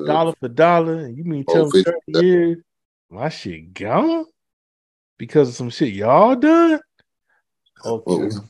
[0.06, 1.06] dollar for dollar.
[1.06, 1.92] And you mean tell me 50.
[2.12, 2.58] 30 years?
[3.10, 4.26] My shit gone?
[5.18, 6.80] Because of some shit y'all done?
[7.84, 8.02] Okay.
[8.06, 8.48] well,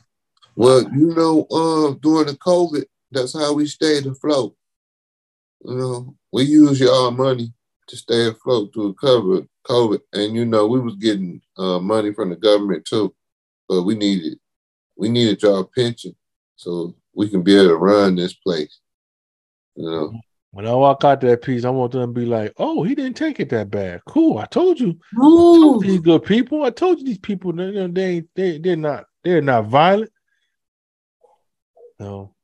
[0.55, 4.55] well, you know, uh, during the COVID, that's how we stayed afloat.
[5.65, 7.53] You know, we use y'all money
[7.87, 12.29] to stay afloat to cover COVID, and you know, we was getting uh, money from
[12.29, 13.13] the government too,
[13.67, 14.37] but we needed
[14.95, 16.15] we needed y'all pension
[16.55, 18.79] so we can be able to run this place.
[19.75, 20.13] You know,
[20.53, 23.17] When I walk out that piece, I want them to be like, "Oh, he didn't
[23.17, 24.01] take it that bad.
[24.05, 24.37] Cool.
[24.37, 24.99] I told you.
[25.17, 26.61] I told you these good people.
[26.63, 27.51] I told you these people.
[27.53, 30.11] They, they, they, ain't- they they're not they're not violent.
[31.99, 32.35] No.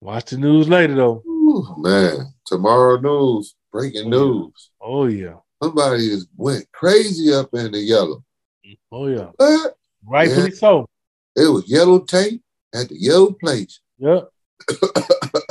[0.00, 1.22] Watch the news later though.
[1.26, 4.24] Ooh, man, tomorrow news, breaking Oh, yeah.
[4.24, 4.70] news.
[4.80, 5.34] Oh yeah.
[5.62, 8.24] Somebody is went crazy up in the yellow.
[8.90, 9.32] Oh yeah.
[9.36, 9.74] What?
[10.06, 10.86] Rightfully so.
[11.36, 12.42] It was yellow tape
[12.74, 13.80] at the yellow place.
[13.98, 14.30] Yep.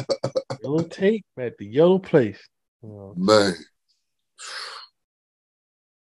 [0.73, 2.39] yellow tape at the yellow place.
[2.81, 3.55] Man,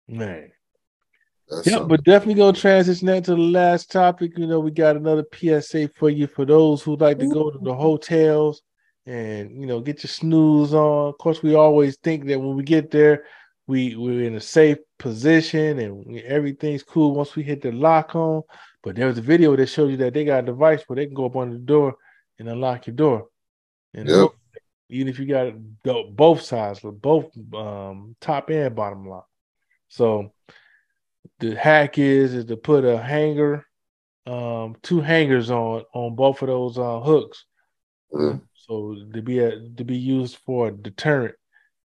[0.08, 0.50] man.
[1.48, 1.88] that's Yeah, something.
[1.88, 4.36] but definitely gonna transition that to the last topic.
[4.36, 7.58] You know, we got another PSA for you for those who like to go to
[7.58, 8.62] the hotels
[9.06, 11.08] and you know get your snooze on.
[11.08, 13.24] Of course, we always think that when we get there,
[13.66, 18.42] we we're in a safe position and everything's cool once we hit the lock on.
[18.82, 21.06] But there was a video that showed you that they got a device where they
[21.06, 21.94] can go up on the door
[22.38, 23.28] and unlock your door.
[23.94, 24.30] And Yep.
[24.94, 25.54] Even if you got
[26.16, 29.26] both sides, both um, top and bottom lock.
[29.88, 30.32] So
[31.40, 33.66] the hack is is to put a hanger,
[34.26, 37.44] um, two hangers on on both of those uh, hooks.
[38.12, 38.42] Mm.
[38.54, 41.34] So to be a, to be used for a deterrent.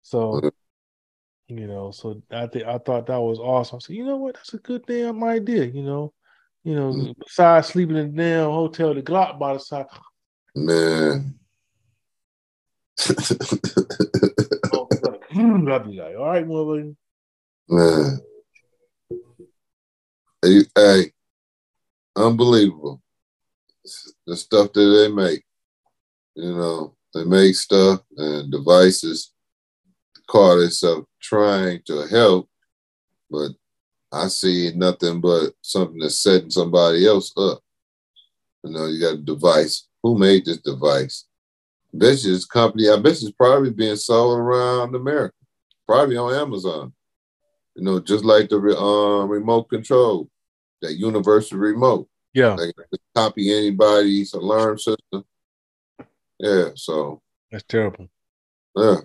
[0.03, 0.51] So Mhm.
[1.49, 3.81] you know, so I think I thought that was awesome.
[3.81, 5.67] So you know what, that's a good damn idea.
[5.67, 6.13] You know,
[6.65, 7.15] you know, Mhm.
[7.19, 9.87] besides sleeping in the damn hotel, the Glock by the side.
[10.55, 11.39] Man.
[15.75, 16.97] I'd be like, all right, motherfucker.
[17.69, 18.21] Man.
[20.43, 21.13] Hey, hey,
[22.17, 23.03] unbelievable.
[24.27, 25.45] The stuff that they make.
[26.37, 29.33] You know, they make stuff and devices
[30.27, 32.49] call themselves trying to help,
[33.31, 33.51] but
[34.13, 37.61] I see nothing but something that's setting somebody else up.
[38.63, 39.89] You know, you got a device.
[40.03, 41.27] Who made this device?
[41.95, 45.35] I bet you this company, I bet it's probably being sold around America,
[45.87, 46.93] probably on Amazon.
[47.77, 50.29] You know, just like the uh, remote control,
[50.83, 52.09] that universal remote.
[52.33, 52.85] Yeah, They can
[53.15, 55.25] copy anybody's alarm system.
[56.41, 58.09] Yeah, so that's terrible.
[58.77, 58.97] yeah.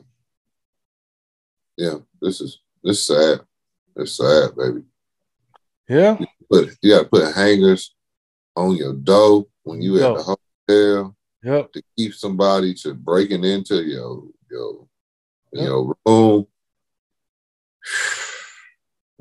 [1.77, 3.41] Yeah, this is this is sad.
[3.95, 4.81] It's sad, baby.
[5.87, 6.17] Yeah,
[6.49, 7.95] But you gotta put hangers
[8.55, 10.35] on your door when you at the
[10.67, 11.71] hotel yep.
[11.73, 14.87] to keep somebody to breaking into your your
[15.51, 15.65] Yep.
[15.65, 16.47] your room.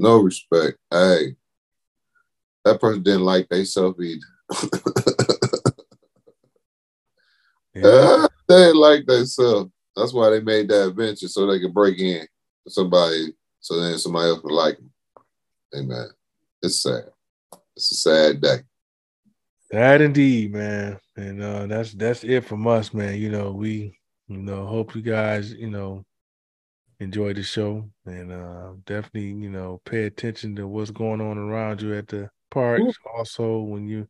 [0.01, 0.79] No respect.
[0.93, 1.35] Hey,
[2.65, 4.21] that person didn't like themselves either.
[7.75, 7.91] Yeah.
[7.95, 9.71] Ah, they didn't like themselves.
[9.95, 12.27] That's why they made that adventure so they could break in
[12.65, 14.91] to somebody, so then somebody else would like them.
[15.77, 16.09] Amen.
[16.63, 17.05] It's sad.
[17.77, 18.59] It's a sad day.
[19.71, 20.99] That indeed, man.
[21.17, 23.19] And uh that's that's it from us, man.
[23.21, 23.99] You know, we
[24.29, 26.05] you know, hope you guys, you know,
[27.01, 31.83] enjoy the show and uh definitely, you know, pay attention to what's going on around
[31.83, 32.95] you at the parks.
[33.17, 34.09] Also when you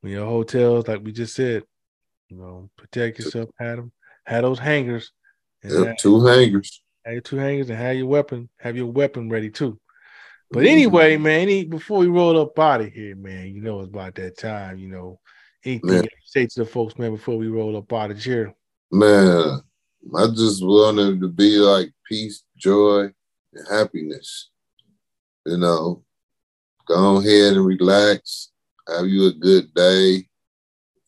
[0.00, 1.64] when your hotels, like we just said,
[2.28, 3.92] you know, protect yourself, have them,
[4.26, 5.12] have those hangers
[5.62, 6.82] and Yep, have, two hangers.
[7.04, 9.80] have your two hangers and have your weapon, have your weapon ready too.
[10.50, 13.88] But anyway, man, any, before we roll up out of here, man, you know it's
[13.88, 14.78] about that time.
[14.78, 15.20] You know,
[15.64, 16.02] anything Man.
[16.04, 18.54] you say to the folks, man, before we roll up out of here.
[18.92, 19.60] Man,
[20.16, 23.10] I just wanted to be like peace, joy,
[23.52, 24.50] and happiness.
[25.44, 26.04] You know,
[26.86, 28.52] go ahead and relax.
[28.88, 30.28] Have you a good day.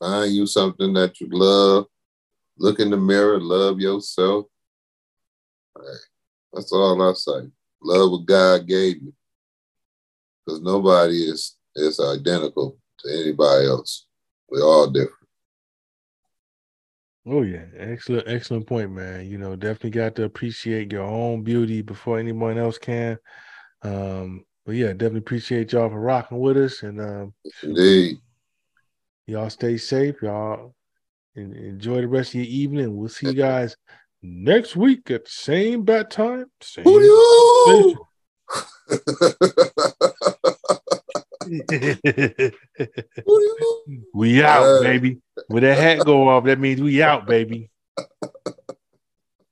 [0.00, 1.86] Find you something that you love.
[2.58, 4.46] Look in the mirror, love yourself.
[5.76, 5.98] Hey,
[6.52, 7.48] that's all I say.
[7.80, 9.12] Love what God gave you.
[10.48, 14.06] Because nobody is is identical to anybody else.
[14.48, 15.12] We're all different.
[17.26, 19.30] Oh yeah, excellent, excellent point, man.
[19.30, 23.18] You know, definitely got to appreciate your own beauty before anyone else can.
[23.82, 28.16] Um, but yeah, definitely appreciate y'all for rocking with us, and um, Indeed.
[29.26, 30.74] y'all stay safe, y'all,
[31.36, 32.96] enjoy the rest of your evening.
[32.96, 33.76] We'll see you guys
[34.22, 36.86] next week at the same bat time, same!
[44.14, 45.18] we out, uh, baby.
[45.46, 47.70] When that hat go off, that means we out, baby.